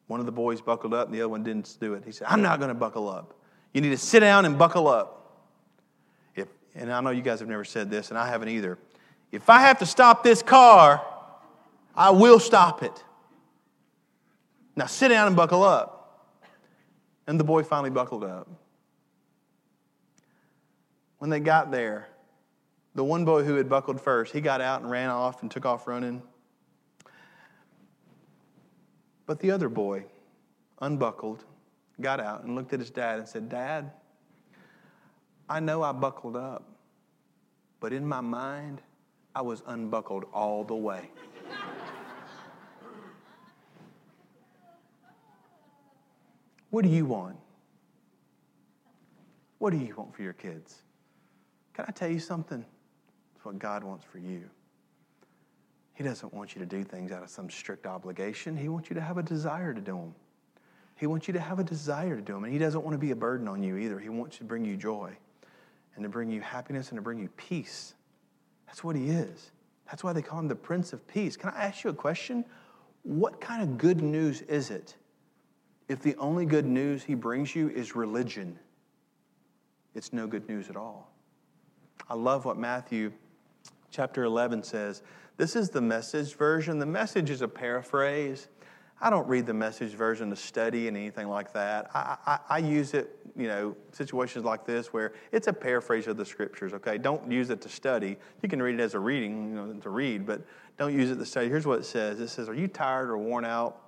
One 0.09 0.21
of 0.21 0.27
the 0.27 0.33
boys 0.33 0.61
buckled 0.61 0.93
up 0.93 1.07
and 1.07 1.15
the 1.15 1.23
other 1.23 1.31
one 1.31 1.43
didn't 1.43 1.75
do 1.81 1.95
it. 1.95 2.05
He 2.05 2.13
said, 2.13 2.27
I'm 2.29 2.43
not 2.43 2.59
going 2.59 2.69
to 2.69 2.75
buckle 2.75 3.09
up. 3.09 3.33
You 3.73 3.81
need 3.81 3.91
to 3.91 3.97
sit 3.97 4.21
down 4.21 4.45
and 4.45 4.59
buckle 4.59 4.89
up. 4.89 5.41
If, 6.35 6.49
and 6.75 6.93
I 6.93 7.01
know 7.01 7.11
you 7.11 7.23
guys 7.23 7.41
have 7.41 7.49
never 7.49 7.65
said 7.65 7.91
this, 7.91 8.11
and 8.11 8.19
I 8.19 8.29
haven't 8.29 8.51
either. 8.51 8.77
If 9.33 9.49
I 9.49 9.61
have 9.61 9.79
to 9.79 9.87
stop 9.87 10.23
this 10.23 10.43
car, 10.43 11.03
I 11.95 12.11
will 12.11 12.39
stop 12.39 12.83
it. 12.83 13.05
Now 14.75 14.85
sit 14.85 15.09
down 15.09 15.29
and 15.29 15.35
buckle 15.35 15.65
up. 15.65 15.96
And 17.27 17.41
the 17.41 17.45
boy 17.45 17.63
finally 17.63 17.91
buckled 17.91 18.25
up. 18.25 18.49
When 21.19 21.31
they 21.31 21.41
got 21.41 21.71
there, 21.71 22.09
the 22.95 23.05
one 23.05 23.25
boy 23.25 23.43
who 23.43 23.57
had 23.57 23.69
buckled 23.69 24.01
first, 24.01 24.33
he 24.33 24.41
got 24.41 24.61
out 24.61 24.83
and 24.83 24.91
ran 24.91 25.11
off 25.11 25.43
and 25.43 25.51
took 25.51 25.67
off 25.67 25.87
running. 25.87 26.23
But 29.27 29.41
the 29.41 29.51
other 29.51 29.69
boy, 29.69 30.05
unbuckled, 30.81 31.45
got 32.01 32.21
out 32.21 32.45
and 32.45 32.55
looked 32.55 32.73
at 32.73 32.81
his 32.81 32.91
dad 32.91 33.19
and 33.19 33.29
said, 33.29 33.49
Dad, 33.49 33.91
I 35.49 35.61
know 35.61 35.83
I 35.83 35.93
buckled 35.93 36.37
up, 36.37 36.65
but 37.81 37.93
in 37.93 38.07
my 38.07 38.21
mind, 38.21 38.81
I 39.35 39.43
was 39.43 39.63
unbuckled 39.67 40.25
all 40.33 40.65
the 40.65 40.75
way. 40.75 41.11
What 46.77 46.85
do 46.85 46.91
you 46.91 47.07
want? 47.07 47.39
What 49.57 49.71
do 49.71 49.79
you 49.79 49.95
want 49.97 50.15
for 50.15 50.21
your 50.21 50.35
kids? 50.35 50.83
Can 51.73 51.87
I 51.89 51.91
tell 51.91 52.11
you 52.11 52.21
something? 52.21 52.63
It's 53.35 53.45
what 53.47 53.59
God 53.59 53.83
wants 53.83 54.05
for 54.05 54.19
you. 54.19 54.43
He 55.95 56.05
doesn't 56.05 56.35
want 56.35 56.55
you 56.55 56.59
to 56.59 56.67
do 56.67 56.85
things 56.85 57.13
out 57.13 57.23
of 57.23 57.31
some 57.31 57.49
strict 57.49 57.87
obligation. 57.87 58.59
He 58.59 58.69
wants 58.69 58.91
you 58.91 58.95
to 58.95 59.01
have 59.01 59.17
a 59.17 59.23
desire 59.23 59.73
to 59.73 59.81
do 59.81 59.93
them. 59.93 60.15
He 60.97 61.07
wants 61.07 61.27
you 61.27 61.33
to 61.33 61.41
have 61.41 61.59
a 61.59 61.65
desire 61.65 62.15
to 62.15 62.21
do 62.21 62.35
them. 62.35 62.45
And 62.45 62.53
He 62.53 62.59
doesn't 62.59 62.83
want 62.85 62.93
to 62.93 62.99
be 62.99 63.11
a 63.11 63.17
burden 63.17 63.49
on 63.49 63.63
you 63.63 63.79
either. 63.79 63.99
He 63.99 64.11
wants 64.11 64.37
to 64.37 64.45
bring 64.45 64.67
you 64.67 64.77
joy 64.77 65.17
and 65.95 66.03
to 66.03 66.11
bring 66.11 66.29
you 66.29 66.43
happiness 66.43 66.91
and 66.91 66.99
to 66.99 67.03
bring 67.03 67.19
you 67.19 67.31
peace. 67.39 67.95
That's 68.67 68.85
what 68.85 68.97
He 68.97 69.09
is. 69.09 69.51
That's 69.87 70.05
why 70.05 70.13
they 70.13 70.21
call 70.21 70.41
Him 70.41 70.49
the 70.49 70.55
Prince 70.55 70.93
of 70.93 71.09
Peace. 71.09 71.39
Can 71.39 71.49
I 71.49 71.69
ask 71.69 71.85
you 71.85 71.89
a 71.89 71.95
question? 71.95 72.45
What 73.03 73.41
kind 73.41 73.63
of 73.63 73.79
good 73.79 74.03
news 74.03 74.43
is 74.43 74.71
it 74.71 74.95
if 75.89 76.01
the 76.01 76.17
only 76.17 76.47
good 76.47 76.67
news 76.67 77.05
He 77.05 77.15
brings 77.15 77.55
you 77.55 77.69
is 77.71 77.95
religion? 77.95 78.59
It's 79.95 80.13
no 80.13 80.27
good 80.27 80.49
news 80.49 80.69
at 80.69 80.77
all. 80.77 81.11
I 82.09 82.15
love 82.15 82.45
what 82.45 82.59
Matthew 82.59 83.13
chapter 83.91 84.25
11 84.25 84.63
says, 84.63 85.03
This 85.37 85.57
is 85.57 85.71
the 85.71 85.81
message 85.81 86.35
version. 86.37 86.79
The 86.79 86.87
message 86.87 87.31
is 87.31 87.43
a 87.43 87.49
paraphrase. 87.49 88.49
I 89.01 89.11
don't 89.11 89.27
read 89.29 89.45
the 89.47 89.55
message 89.55 89.93
version 89.93 90.31
to 90.31 90.37
study 90.37 90.89
and 90.89 90.97
anything 90.97 91.29
like 91.29 91.53
that. 91.53 91.91
I, 91.95 92.17
I, 92.27 92.39
I, 92.49 92.59
use 92.59 92.95
it, 92.95 93.19
you 93.37 93.47
know, 93.47 93.77
situations 93.93 94.45
like 94.45 94.65
this 94.65 94.91
where 94.93 95.13
it's 95.33 95.49
a 95.49 95.53
paraphrase 95.53 96.07
of 96.07 96.17
the 96.17 96.25
scriptures, 96.25 96.73
okay? 96.73 96.97
Don't 96.97 97.31
use 97.31 97.51
it 97.51 97.61
to 97.63 97.69
study. 97.69 98.17
You 98.43 98.49
can 98.49 98.63
read 98.63 98.81
it 98.81 98.83
as 98.83 98.95
a 98.95 98.99
reading, 98.99 99.51
you 99.51 99.55
know, 99.55 99.73
to 99.75 99.91
read, 99.91 100.25
but 100.25 100.41
don't 100.79 100.95
use 100.95 101.11
it 101.11 101.17
to 101.17 101.27
study. 101.27 101.49
Here's 101.49 101.67
what 101.67 101.81
it 101.81 101.85
says 101.85 102.21
It 102.21 102.29
says, 102.29 102.49
Are 102.49 102.55
you 102.55 102.69
tired 102.69 103.11
or 103.11 103.19
worn 103.19 103.45
out? 103.45 103.83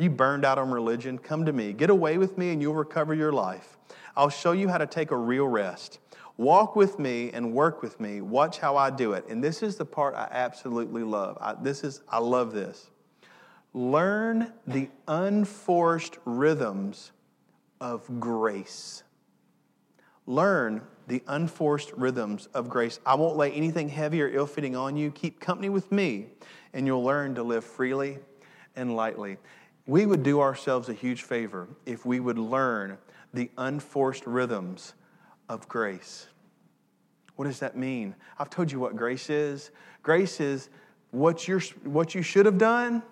Are 0.00 0.02
you 0.02 0.08
burned 0.08 0.46
out 0.46 0.56
on 0.56 0.70
religion? 0.70 1.18
Come 1.18 1.44
to 1.44 1.52
me. 1.52 1.74
Get 1.74 1.90
away 1.90 2.16
with 2.16 2.38
me 2.38 2.52
and 2.52 2.62
you'll 2.62 2.72
recover 2.72 3.12
your 3.12 3.32
life. 3.32 3.76
I'll 4.16 4.30
show 4.30 4.52
you 4.52 4.66
how 4.66 4.78
to 4.78 4.86
take 4.86 5.10
a 5.10 5.16
real 5.16 5.46
rest. 5.46 5.98
Walk 6.38 6.74
with 6.74 6.98
me 6.98 7.30
and 7.34 7.52
work 7.52 7.82
with 7.82 8.00
me. 8.00 8.22
Watch 8.22 8.60
how 8.60 8.78
I 8.78 8.88
do 8.88 9.12
it. 9.12 9.26
And 9.28 9.44
this 9.44 9.62
is 9.62 9.76
the 9.76 9.84
part 9.84 10.14
I 10.14 10.26
absolutely 10.30 11.02
love. 11.02 11.36
I, 11.38 11.52
this 11.52 11.84
is, 11.84 12.00
I 12.08 12.18
love 12.18 12.54
this. 12.54 12.90
Learn 13.74 14.50
the 14.66 14.88
unforced 15.06 16.16
rhythms 16.24 17.12
of 17.78 18.08
grace. 18.18 19.02
Learn 20.24 20.80
the 21.08 21.22
unforced 21.26 21.92
rhythms 21.92 22.48
of 22.54 22.70
grace. 22.70 23.00
I 23.04 23.16
won't 23.16 23.36
lay 23.36 23.52
anything 23.52 23.90
heavy 23.90 24.22
or 24.22 24.30
ill 24.30 24.46
fitting 24.46 24.74
on 24.76 24.96
you. 24.96 25.10
Keep 25.10 25.40
company 25.40 25.68
with 25.68 25.92
me, 25.92 26.28
and 26.72 26.86
you'll 26.86 27.04
learn 27.04 27.34
to 27.34 27.42
live 27.42 27.66
freely 27.66 28.18
and 28.76 28.96
lightly. 28.96 29.36
We 29.90 30.06
would 30.06 30.22
do 30.22 30.40
ourselves 30.40 30.88
a 30.88 30.94
huge 30.94 31.24
favor 31.24 31.66
if 31.84 32.06
we 32.06 32.20
would 32.20 32.38
learn 32.38 32.96
the 33.34 33.50
unforced 33.58 34.24
rhythms 34.24 34.94
of 35.48 35.66
grace. 35.66 36.28
What 37.34 37.46
does 37.46 37.58
that 37.58 37.76
mean? 37.76 38.14
I've 38.38 38.50
told 38.50 38.70
you 38.70 38.78
what 38.78 38.94
grace 38.94 39.28
is. 39.28 39.72
Grace 40.04 40.38
is 40.38 40.68
what, 41.10 41.48
you're, 41.48 41.58
what 41.82 42.14
you 42.14 42.22
should 42.22 42.46
have 42.46 42.56
done 42.56 43.02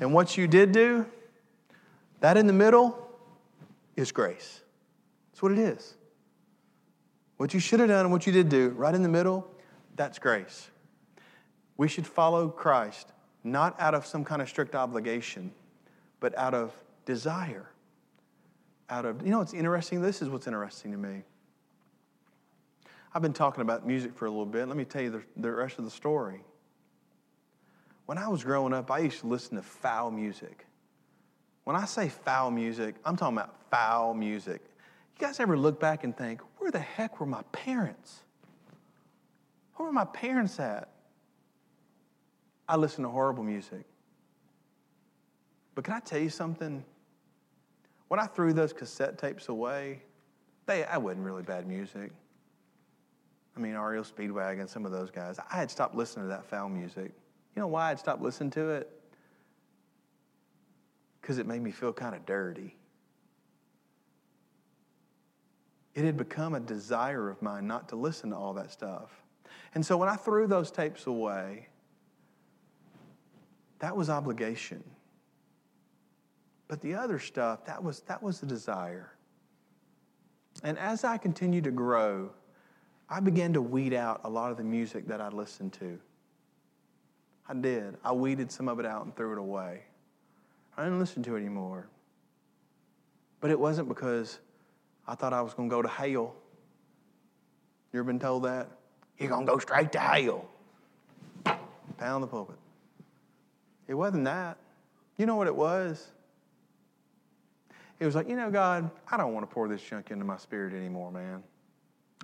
and 0.00 0.14
what 0.14 0.38
you 0.38 0.48
did 0.48 0.72
do. 0.72 1.04
That 2.20 2.38
in 2.38 2.46
the 2.46 2.54
middle 2.54 2.96
is 3.94 4.10
grace. 4.10 4.62
That's 5.30 5.42
what 5.42 5.52
it 5.52 5.58
is. 5.58 5.96
What 7.36 7.52
you 7.52 7.60
should 7.60 7.78
have 7.78 7.90
done 7.90 8.06
and 8.06 8.10
what 8.10 8.26
you 8.26 8.32
did 8.32 8.48
do, 8.48 8.70
right 8.70 8.94
in 8.94 9.02
the 9.02 9.08
middle, 9.10 9.46
that's 9.96 10.18
grace. 10.18 10.70
We 11.76 11.88
should 11.88 12.06
follow 12.06 12.48
Christ 12.48 13.12
not 13.44 13.78
out 13.78 13.94
of 13.94 14.06
some 14.06 14.24
kind 14.24 14.40
of 14.40 14.48
strict 14.48 14.74
obligation, 14.74 15.52
but 16.20 16.36
out 16.38 16.54
of 16.54 16.72
desire. 17.04 17.68
Out 18.88 19.04
of, 19.04 19.22
you 19.24 19.30
know 19.30 19.38
what's 19.38 19.54
interesting? 19.54 20.00
This 20.02 20.22
is 20.22 20.28
what's 20.28 20.46
interesting 20.46 20.92
to 20.92 20.98
me. 20.98 21.22
I've 23.12 23.22
been 23.22 23.32
talking 23.32 23.62
about 23.62 23.86
music 23.86 24.14
for 24.14 24.26
a 24.26 24.30
little 24.30 24.46
bit. 24.46 24.68
Let 24.68 24.76
me 24.76 24.84
tell 24.84 25.02
you 25.02 25.10
the, 25.10 25.22
the 25.36 25.50
rest 25.50 25.78
of 25.78 25.84
the 25.84 25.90
story. 25.90 26.44
When 28.06 28.18
I 28.18 28.28
was 28.28 28.44
growing 28.44 28.72
up, 28.72 28.90
I 28.90 28.98
used 28.98 29.20
to 29.20 29.26
listen 29.26 29.56
to 29.56 29.62
foul 29.62 30.10
music. 30.10 30.66
When 31.64 31.76
I 31.76 31.84
say 31.84 32.08
foul 32.08 32.50
music, 32.50 32.96
I'm 33.04 33.16
talking 33.16 33.36
about 33.36 33.54
foul 33.70 34.14
music. 34.14 34.60
You 35.18 35.26
guys 35.26 35.40
ever 35.40 35.56
look 35.56 35.78
back 35.80 36.04
and 36.04 36.16
think, 36.16 36.40
where 36.58 36.70
the 36.70 36.80
heck 36.80 37.20
were 37.20 37.26
my 37.26 37.42
parents? 37.52 38.20
Where 39.76 39.86
were 39.86 39.92
my 39.92 40.04
parents 40.04 40.58
at? 40.58 40.88
I 42.68 42.76
listened 42.76 43.04
to 43.04 43.10
horrible 43.10 43.44
music. 43.44 43.84
But 45.80 45.86
can 45.86 45.94
I 45.94 46.00
tell 46.00 46.18
you 46.18 46.28
something? 46.28 46.84
When 48.08 48.20
I 48.20 48.26
threw 48.26 48.52
those 48.52 48.70
cassette 48.70 49.16
tapes 49.16 49.48
away, 49.48 50.02
they, 50.66 50.84
I 50.84 50.98
wasn't 50.98 51.24
really 51.24 51.42
bad 51.42 51.66
music. 51.66 52.12
I 53.56 53.60
mean, 53.60 53.72
REO 53.72 54.02
Speedwagon, 54.02 54.68
some 54.68 54.84
of 54.84 54.92
those 54.92 55.10
guys. 55.10 55.38
I 55.50 55.56
had 55.56 55.70
stopped 55.70 55.94
listening 55.94 56.26
to 56.26 56.28
that 56.28 56.44
foul 56.44 56.68
music. 56.68 57.12
You 57.56 57.62
know 57.62 57.66
why 57.66 57.92
I'd 57.92 57.98
stopped 57.98 58.20
listening 58.20 58.50
to 58.50 58.68
it? 58.68 58.90
Because 61.22 61.38
it 61.38 61.46
made 61.46 61.62
me 61.62 61.70
feel 61.70 61.94
kind 61.94 62.14
of 62.14 62.26
dirty. 62.26 62.76
It 65.94 66.04
had 66.04 66.18
become 66.18 66.52
a 66.52 66.60
desire 66.60 67.30
of 67.30 67.40
mine 67.40 67.66
not 67.66 67.88
to 67.88 67.96
listen 67.96 68.28
to 68.28 68.36
all 68.36 68.52
that 68.52 68.70
stuff. 68.70 69.08
And 69.74 69.86
so 69.86 69.96
when 69.96 70.10
I 70.10 70.16
threw 70.16 70.46
those 70.46 70.70
tapes 70.70 71.06
away, 71.06 71.68
that 73.78 73.96
was 73.96 74.10
obligation. 74.10 74.84
But 76.70 76.80
the 76.80 76.94
other 76.94 77.18
stuff, 77.18 77.64
that 77.64 77.82
was, 77.82 77.98
that 78.02 78.22
was 78.22 78.44
a 78.44 78.46
desire. 78.46 79.10
And 80.62 80.78
as 80.78 81.02
I 81.02 81.18
continued 81.18 81.64
to 81.64 81.72
grow, 81.72 82.30
I 83.08 83.18
began 83.18 83.52
to 83.54 83.60
weed 83.60 83.92
out 83.92 84.20
a 84.22 84.30
lot 84.30 84.52
of 84.52 84.56
the 84.56 84.62
music 84.62 85.08
that 85.08 85.20
I 85.20 85.30
listened 85.30 85.72
to. 85.74 85.98
I 87.48 87.54
did. 87.54 87.96
I 88.04 88.12
weeded 88.12 88.52
some 88.52 88.68
of 88.68 88.78
it 88.78 88.86
out 88.86 89.04
and 89.04 89.16
threw 89.16 89.32
it 89.32 89.38
away. 89.38 89.80
I 90.76 90.84
didn't 90.84 91.00
listen 91.00 91.24
to 91.24 91.34
it 91.34 91.40
anymore. 91.40 91.88
But 93.40 93.50
it 93.50 93.58
wasn't 93.58 93.88
because 93.88 94.38
I 95.08 95.16
thought 95.16 95.32
I 95.32 95.42
was 95.42 95.54
going 95.54 95.68
to 95.68 95.74
go 95.74 95.82
to 95.82 95.88
hell. 95.88 96.36
You 97.92 97.98
ever 97.98 98.04
been 98.04 98.20
told 98.20 98.44
that? 98.44 98.68
You're 99.18 99.30
going 99.30 99.44
to 99.44 99.52
go 99.52 99.58
straight 99.58 99.90
to 99.90 99.98
hell. 99.98 100.48
Pound 101.98 102.22
the 102.22 102.28
pulpit. 102.28 102.58
It 103.88 103.94
wasn't 103.94 104.26
that. 104.26 104.56
You 105.16 105.26
know 105.26 105.34
what 105.34 105.48
it 105.48 105.56
was? 105.56 106.12
It 108.00 108.06
was 108.06 108.14
like, 108.14 108.28
you 108.28 108.34
know, 108.34 108.50
God, 108.50 108.90
I 109.10 109.18
don't 109.18 109.34
want 109.34 109.48
to 109.48 109.54
pour 109.54 109.68
this 109.68 109.82
junk 109.82 110.10
into 110.10 110.24
my 110.24 110.38
spirit 110.38 110.72
anymore, 110.74 111.12
man. 111.12 111.42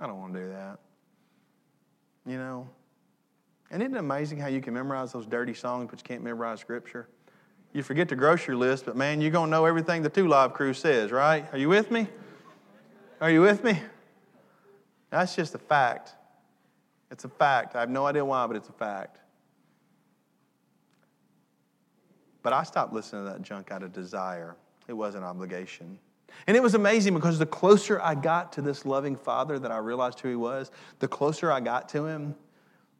I 0.01 0.07
don't 0.07 0.19
want 0.19 0.33
to 0.33 0.41
do 0.41 0.49
that. 0.49 0.79
You 2.25 2.39
know? 2.39 2.69
And 3.71 3.83
isn't 3.83 3.95
it 3.95 3.99
amazing 3.99 4.39
how 4.39 4.49
you 4.49 4.63
can 4.63 4.73
memorize 4.73 5.13
those 5.13 5.27
dirty 5.27 5.53
songs, 5.53 5.89
but 5.91 6.01
you 6.01 6.05
can't 6.05 6.23
memorize 6.23 6.61
scripture? 6.61 7.09
You 7.75 7.83
forget 7.83 8.09
the 8.09 8.17
grocery 8.17 8.55
list, 8.55 8.87
but 8.87 8.97
man, 8.97 9.21
you're 9.21 9.31
going 9.31 9.49
to 9.49 9.51
know 9.51 9.67
everything 9.67 10.03
the 10.03 10.09
Two 10.09 10.29
Live 10.29 10.55
Crew 10.55 10.73
says, 10.73 11.13
right? 11.13 11.47
Are 11.53 11.59
you 11.59 11.69
with 11.69 11.91
me? 11.91 12.09
Are 13.21 13.31
you 13.31 13.43
with 13.43 13.63
me? 13.63 13.79
That's 15.11 15.37
just 15.37 15.55
a 15.55 15.59
fact. 15.59 16.15
It's 17.11 17.25
a 17.25 17.29
fact. 17.29 17.77
I 17.77 17.81
have 17.81 17.91
no 17.91 18.07
idea 18.07 18.25
why, 18.25 18.47
but 18.47 18.57
it's 18.57 18.69
a 18.69 18.73
fact. 18.73 19.19
But 22.43 22.55
I 22.55 22.63
stopped 22.63 22.95
listening 22.95 23.27
to 23.27 23.33
that 23.33 23.43
junk 23.43 23.71
out 23.71 23.83
of 23.83 23.93
desire. 23.93 24.57
It 24.89 24.93
was 24.93 25.15
an 25.15 25.23
obligation. 25.23 25.99
And 26.47 26.57
it 26.57 26.63
was 26.63 26.75
amazing 26.75 27.15
because 27.15 27.39
the 27.39 27.47
closer 27.47 28.01
I 28.01 28.15
got 28.15 28.53
to 28.53 28.63
this 28.63 28.85
loving 28.85 29.17
Father 29.17 29.59
that 29.59 29.71
I 29.71 29.79
realized 29.79 30.21
who 30.21 30.29
He 30.29 30.37
was, 30.37 30.71
the 30.99 31.09
closer 31.09 31.51
I 31.51 31.61
got 31.61 31.89
to 31.91 32.07
Him, 32.07 32.35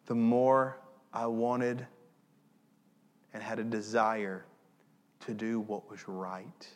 the 0.07 0.15
more 0.15 0.79
I 1.13 1.27
wanted 1.27 1.87
and 3.35 3.43
had 3.43 3.59
a 3.59 3.65
desire 3.65 4.45
to 5.21 5.35
do 5.35 5.61
what 5.61 5.91
was 5.91 6.09
right. 6.09 6.69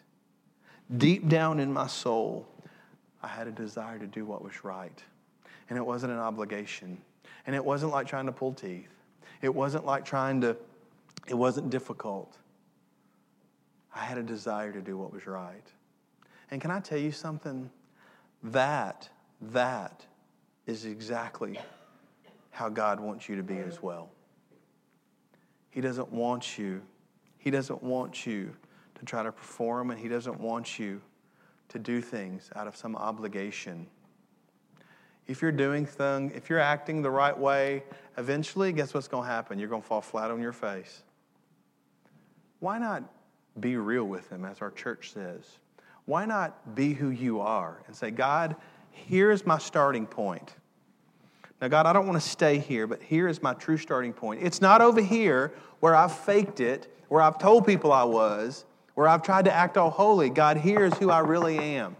Deep 0.96 1.28
down 1.28 1.60
in 1.60 1.72
my 1.72 1.86
soul, 1.86 2.46
I 3.22 3.28
had 3.28 3.46
a 3.46 3.52
desire 3.52 3.98
to 3.98 4.06
do 4.06 4.24
what 4.24 4.42
was 4.42 4.64
right. 4.64 5.02
And 5.68 5.78
it 5.78 5.86
wasn't 5.86 6.12
an 6.12 6.18
obligation. 6.18 7.00
And 7.46 7.54
it 7.54 7.64
wasn't 7.64 7.92
like 7.92 8.06
trying 8.06 8.26
to 8.26 8.32
pull 8.32 8.52
teeth. 8.52 8.90
It 9.40 9.54
wasn't 9.54 9.86
like 9.86 10.04
trying 10.04 10.40
to, 10.42 10.56
it 11.26 11.34
wasn't 11.34 11.70
difficult. 11.70 12.36
I 13.94 14.00
had 14.00 14.18
a 14.18 14.22
desire 14.22 14.72
to 14.72 14.80
do 14.80 14.96
what 14.96 15.12
was 15.12 15.26
right. 15.26 15.66
And 16.50 16.60
can 16.60 16.70
I 16.70 16.80
tell 16.80 16.98
you 16.98 17.12
something? 17.12 17.70
That, 18.42 19.08
that 19.40 20.04
is 20.66 20.84
exactly 20.84 21.58
how 22.50 22.68
God 22.68 23.00
wants 23.00 23.28
you 23.28 23.36
to 23.36 23.42
be 23.42 23.58
as 23.58 23.82
well. 23.82 24.10
He 25.70 25.80
doesn't 25.80 26.12
want 26.12 26.58
you, 26.58 26.82
He 27.38 27.50
doesn't 27.50 27.82
want 27.82 28.26
you 28.26 28.54
to 28.98 29.04
try 29.04 29.22
to 29.22 29.32
perform, 29.32 29.90
and 29.90 29.98
He 29.98 30.08
doesn't 30.08 30.40
want 30.40 30.78
you 30.78 31.00
to 31.68 31.78
do 31.78 32.00
things 32.00 32.50
out 32.56 32.66
of 32.66 32.76
some 32.76 32.96
obligation. 32.96 33.86
If 35.26 35.40
you're 35.40 35.52
doing 35.52 35.86
things, 35.86 36.32
if 36.34 36.50
you're 36.50 36.58
acting 36.58 37.02
the 37.02 37.10
right 37.10 37.36
way, 37.36 37.84
eventually, 38.18 38.72
guess 38.72 38.92
what's 38.92 39.06
going 39.06 39.24
to 39.24 39.30
happen? 39.30 39.58
You're 39.58 39.68
going 39.68 39.82
to 39.82 39.86
fall 39.86 40.00
flat 40.00 40.30
on 40.30 40.42
your 40.42 40.52
face. 40.52 41.04
Why 42.58 42.78
not 42.78 43.04
be 43.58 43.76
real 43.76 44.04
with 44.04 44.28
Him, 44.30 44.44
as 44.44 44.60
our 44.60 44.70
church 44.70 45.12
says? 45.12 45.58
Why 46.04 46.26
not 46.26 46.74
be 46.74 46.92
who 46.92 47.10
you 47.10 47.40
are 47.40 47.82
and 47.86 47.94
say, 47.94 48.10
God, 48.10 48.56
here's 48.90 49.46
my 49.46 49.58
starting 49.58 50.06
point. 50.06 50.54
Now, 51.60 51.68
God, 51.68 51.86
I 51.86 51.92
don't 51.92 52.06
want 52.06 52.20
to 52.20 52.28
stay 52.28 52.58
here, 52.58 52.86
but 52.86 53.02
here 53.02 53.28
is 53.28 53.42
my 53.42 53.54
true 53.54 53.76
starting 53.76 54.12
point. 54.12 54.40
It's 54.42 54.60
not 54.60 54.80
over 54.80 55.00
here 55.00 55.52
where 55.80 55.94
I've 55.94 56.16
faked 56.16 56.60
it, 56.60 56.94
where 57.08 57.20
I've 57.20 57.38
told 57.38 57.66
people 57.66 57.92
I 57.92 58.04
was, 58.04 58.64
where 58.94 59.06
I've 59.06 59.22
tried 59.22 59.44
to 59.44 59.52
act 59.52 59.76
all 59.76 59.90
holy. 59.90 60.30
God, 60.30 60.56
here's 60.56 60.94
who 60.98 61.10
I 61.10 61.18
really 61.18 61.58
am. 61.58 61.96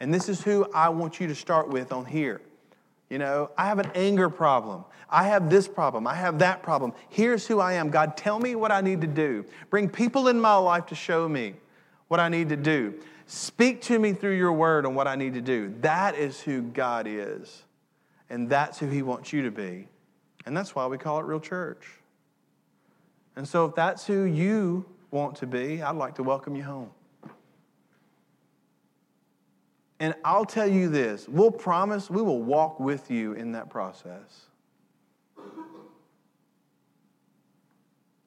And 0.00 0.12
this 0.12 0.28
is 0.28 0.42
who 0.42 0.66
I 0.72 0.88
want 0.88 1.20
you 1.20 1.26
to 1.26 1.34
start 1.34 1.68
with 1.68 1.92
on 1.92 2.06
here. 2.06 2.40
You 3.10 3.18
know, 3.18 3.50
I 3.58 3.66
have 3.66 3.80
an 3.80 3.90
anger 3.94 4.30
problem. 4.30 4.84
I 5.10 5.24
have 5.24 5.50
this 5.50 5.66
problem. 5.66 6.06
I 6.06 6.14
have 6.14 6.38
that 6.38 6.62
problem. 6.62 6.92
Here's 7.08 7.46
who 7.46 7.58
I 7.58 7.74
am. 7.74 7.90
God, 7.90 8.16
tell 8.16 8.38
me 8.38 8.54
what 8.54 8.70
I 8.70 8.80
need 8.80 9.00
to 9.00 9.08
do. 9.08 9.44
Bring 9.68 9.88
people 9.88 10.28
in 10.28 10.40
my 10.40 10.56
life 10.56 10.86
to 10.86 10.94
show 10.94 11.28
me 11.28 11.54
what 12.06 12.20
I 12.20 12.28
need 12.28 12.48
to 12.50 12.56
do. 12.56 12.94
Speak 13.26 13.82
to 13.82 13.98
me 13.98 14.12
through 14.12 14.36
your 14.36 14.52
word 14.52 14.86
on 14.86 14.94
what 14.94 15.08
I 15.08 15.16
need 15.16 15.34
to 15.34 15.40
do. 15.40 15.74
That 15.80 16.14
is 16.14 16.40
who 16.40 16.62
God 16.62 17.06
is. 17.08 17.64
And 18.30 18.48
that's 18.48 18.78
who 18.78 18.86
He 18.86 19.02
wants 19.02 19.32
you 19.32 19.42
to 19.42 19.50
be. 19.50 19.88
And 20.46 20.56
that's 20.56 20.74
why 20.76 20.86
we 20.86 20.96
call 20.96 21.18
it 21.18 21.24
Real 21.24 21.40
Church. 21.40 21.86
And 23.34 23.46
so, 23.46 23.64
if 23.66 23.74
that's 23.74 24.06
who 24.06 24.22
you 24.22 24.84
want 25.10 25.36
to 25.36 25.46
be, 25.46 25.82
I'd 25.82 25.96
like 25.96 26.14
to 26.16 26.22
welcome 26.22 26.54
you 26.54 26.62
home. 26.62 26.90
And 30.00 30.14
I'll 30.24 30.46
tell 30.46 30.66
you 30.66 30.88
this 30.88 31.28
we'll 31.28 31.50
promise 31.50 32.10
we 32.10 32.22
will 32.22 32.42
walk 32.42 32.80
with 32.80 33.10
you 33.10 33.34
in 33.34 33.52
that 33.52 33.68
process. 33.68 34.46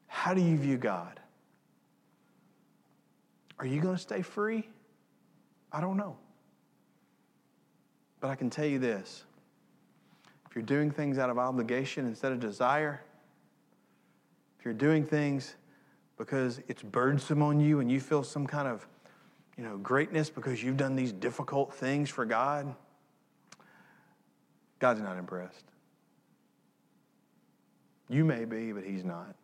How 0.07 0.33
do 0.33 0.41
you 0.41 0.55
view 0.55 0.77
God? 0.77 1.19
Are 3.59 3.65
you 3.65 3.81
going 3.81 3.95
to 3.95 4.01
stay 4.01 4.21
free? 4.21 4.69
I 5.71 5.81
don't 5.81 5.97
know. 5.97 6.15
But 8.19 8.29
I 8.29 8.35
can 8.35 8.49
tell 8.49 8.65
you 8.65 8.79
this 8.79 9.25
if 10.47 10.55
you're 10.55 10.63
doing 10.63 10.91
things 10.91 11.17
out 11.17 11.31
of 11.31 11.39
obligation 11.39 12.05
instead 12.05 12.31
of 12.31 12.39
desire, 12.39 13.01
if 14.59 14.65
you're 14.65 14.73
doing 14.73 15.03
things 15.03 15.55
because 16.17 16.61
it's 16.67 16.83
burdensome 16.83 17.41
on 17.41 17.59
you 17.59 17.79
and 17.79 17.91
you 17.91 17.99
feel 17.99 18.23
some 18.23 18.45
kind 18.45 18.67
of 18.67 18.87
you 19.57 19.63
know, 19.63 19.77
greatness 19.77 20.29
because 20.29 20.63
you've 20.63 20.77
done 20.77 20.95
these 20.95 21.11
difficult 21.11 21.73
things 21.73 22.09
for 22.09 22.25
God, 22.25 22.73
God's 24.79 25.01
not 25.01 25.17
impressed. 25.17 25.65
You 28.09 28.25
may 28.25 28.45
be, 28.45 28.71
but 28.71 28.83
He's 28.83 29.03
not. 29.03 29.35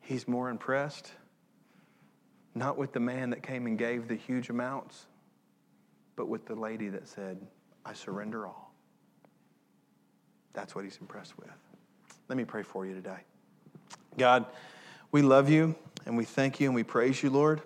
He's 0.00 0.28
more 0.28 0.50
impressed 0.50 1.12
not 2.54 2.78
with 2.78 2.92
the 2.92 3.00
man 3.00 3.30
that 3.30 3.42
came 3.42 3.66
and 3.66 3.76
gave 3.78 4.08
the 4.08 4.14
huge 4.14 4.48
amounts, 4.48 5.06
but 6.16 6.26
with 6.26 6.46
the 6.46 6.54
lady 6.54 6.88
that 6.88 7.06
said, 7.06 7.38
I 7.84 7.92
surrender 7.92 8.46
all. 8.46 8.72
That's 10.54 10.74
what 10.74 10.84
He's 10.84 10.96
impressed 11.00 11.38
with. 11.38 11.50
Let 12.28 12.38
me 12.38 12.44
pray 12.44 12.62
for 12.62 12.86
you 12.86 12.94
today. 12.94 13.18
God, 14.16 14.46
we 15.12 15.20
love 15.20 15.50
you 15.50 15.76
and 16.06 16.16
we 16.16 16.24
thank 16.24 16.60
you 16.60 16.68
and 16.68 16.74
we 16.74 16.84
praise 16.84 17.22
you, 17.22 17.30
Lord. 17.30 17.60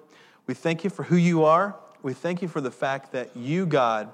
We 0.47 0.55
thank 0.55 0.82
you 0.82 0.91
for 0.91 1.05
who 1.05 1.16
you 1.16 1.45
are. 1.45 1.76
We 2.03 2.14
thank 2.14 2.43
you 2.43 2.49
for 2.49 2.61
the 2.61 2.70
fact 2.70 3.12
that 3.12 3.36
you, 3.36 3.66
God, 3.66 4.11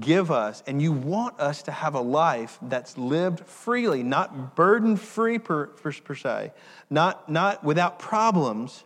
give 0.00 0.30
us 0.30 0.62
and 0.66 0.80
you 0.80 0.92
want 0.92 1.38
us 1.40 1.62
to 1.64 1.72
have 1.72 1.94
a 1.94 2.00
life 2.00 2.58
that's 2.62 2.96
lived 2.96 3.40
freely, 3.40 4.02
not 4.02 4.54
burden 4.54 4.96
free 4.96 5.38
per, 5.38 5.66
per, 5.66 5.92
per 5.92 6.14
se, 6.14 6.52
not, 6.88 7.28
not 7.28 7.64
without 7.64 7.98
problems, 7.98 8.84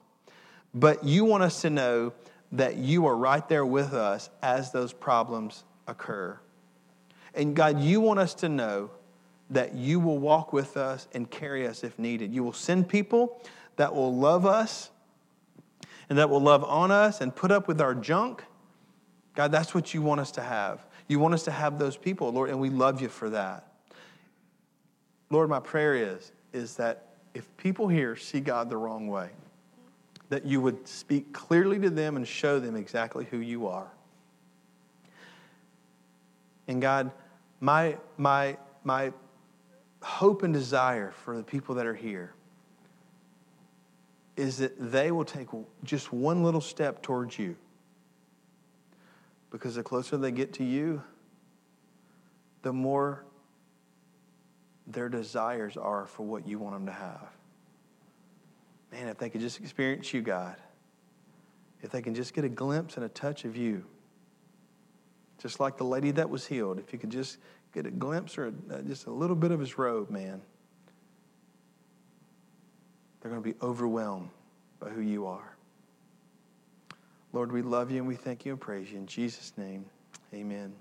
but 0.75 1.05
you 1.05 1.25
want 1.25 1.43
us 1.43 1.61
to 1.63 1.71
know 1.71 2.13
that 2.53 2.77
you 2.77 3.07
are 3.07 3.17
right 3.17 3.47
there 3.49 3.67
with 3.67 3.93
us 3.93 4.31
as 4.43 4.73
those 4.73 4.93
problems 4.93 5.65
occur. 5.87 6.39
And 7.35 7.57
God, 7.57 7.81
you 7.81 8.01
want 8.01 8.19
us 8.19 8.35
to 8.35 8.49
know 8.49 8.91
that 9.55 9.75
you 9.75 10.01
will 10.01 10.19
walk 10.19 10.53
with 10.53 10.77
us 10.77 11.09
and 11.13 11.31
carry 11.31 11.67
us 11.67 11.85
if 11.85 11.99
needed. 11.99 12.35
You 12.35 12.43
will 12.43 12.53
send 12.53 12.89
people 12.89 13.41
that 13.77 13.95
will 13.95 14.15
love 14.15 14.47
us 14.47 14.91
and 16.09 16.19
that 16.19 16.31
will 16.31 16.41
love 16.41 16.65
on 16.65 16.91
us 16.91 17.21
and 17.21 17.35
put 17.35 17.51
up 17.51 17.69
with 17.69 17.81
our 17.81 17.95
junk. 17.95 18.45
God, 19.35 19.53
that's 19.53 19.75
what 19.75 19.95
you 19.95 20.03
want 20.03 20.21
us 20.21 20.31
to 20.33 20.43
have. 20.43 20.87
You 21.09 21.19
want 21.19 21.35
us 21.35 21.45
to 21.45 21.51
have 21.51 21.79
those 21.79 21.97
people, 21.97 22.31
Lord, 22.31 22.51
and 22.51 22.61
we 22.61 22.71
love 22.71 23.01
you 23.01 23.09
for 23.09 23.31
that. 23.31 23.67
Lord, 25.31 25.49
my 25.49 25.61
prayer 25.61 25.95
is, 25.95 26.33
is 26.53 26.77
that 26.77 27.07
if 27.35 27.57
people 27.57 27.89
here 27.89 28.17
see 28.17 28.41
God 28.41 28.69
the 28.69 28.77
wrong 28.77 29.09
way, 29.09 29.31
that 30.29 30.45
you 30.45 30.61
would 30.61 30.87
speak 30.87 31.33
clearly 31.33 31.79
to 31.79 31.91
them 31.91 32.17
and 32.17 32.27
show 32.27 32.61
them 32.61 32.77
exactly 32.77 33.27
who 33.31 33.39
you 33.39 33.67
are. 33.67 33.91
And 36.69 36.81
God, 36.81 37.11
my, 37.61 37.97
my, 38.17 38.57
my 38.85 39.13
hope 40.03 40.43
and 40.43 40.53
desire 40.53 41.13
for 41.13 41.37
the 41.37 41.43
people 41.43 41.77
that 41.77 41.87
are 41.87 41.95
here 41.95 42.35
is 44.37 44.59
that 44.59 44.73
they 44.79 45.11
will 45.11 45.25
take 45.25 45.49
just 45.85 46.13
one 46.13 46.43
little 46.43 46.61
step 46.61 47.03
towards 47.03 47.39
you. 47.39 47.57
Because 49.51 49.75
the 49.75 49.83
closer 49.83 50.17
they 50.17 50.31
get 50.31 50.55
to 50.55 50.65
you, 50.65 51.03
the 52.63 52.73
more 52.73 53.25
their 54.87 55.09
desires 55.09 55.77
are 55.77 56.07
for 56.07 56.25
what 56.25 56.47
you 56.47 56.59
want 56.59 56.75
them 56.75 56.87
to 56.87 56.93
have. 56.93 57.29
Man, 58.91 59.09
if 59.09 59.19
they 59.19 59.29
could 59.29 59.41
just 59.41 59.61
experience 59.61 60.13
you, 60.13 60.23
God, 60.23 60.57
if 61.83 61.91
they 61.91 62.03
can 62.03 62.15
just 62.15 62.35
get 62.35 62.45
a 62.45 62.49
glimpse 62.49 62.97
and 62.97 63.05
a 63.05 63.09
touch 63.09 63.45
of 63.45 63.57
you, 63.57 63.85
just 65.39 65.61
like 65.61 65.77
the 65.77 65.85
lady 65.85 66.11
that 66.13 66.31
was 66.31 66.47
healed, 66.47 66.79
if 66.79 66.93
you 66.93 66.99
could 66.99 67.11
just 67.11 67.39
get 67.73 67.87
a 67.87 67.91
glimpse 67.91 68.39
or 68.39 68.49
a, 68.49 68.75
uh, 68.75 68.83
just 68.83 69.07
a 69.07 69.11
little 69.11 69.37
bit 69.37 69.51
of 69.51 69.61
his 69.61 69.79
robe, 69.79 70.11
man, 70.11 70.41
they're 73.21 73.31
going 73.31 73.43
to 73.43 73.49
be 73.49 73.57
overwhelmed 73.63 74.31
by 74.81 74.91
who 74.91 75.01
you 75.01 75.27
are. 75.27 75.57
Lord, 77.33 77.51
we 77.51 77.63
love 77.63 77.91
you 77.91 77.99
and 77.99 78.07
we 78.07 78.17
thank 78.17 78.45
you 78.45 78.53
and 78.53 78.61
praise 78.61 78.91
you. 78.91 78.99
In 78.99 79.07
Jesus' 79.07 79.53
name, 79.57 79.87
amen. 80.35 80.75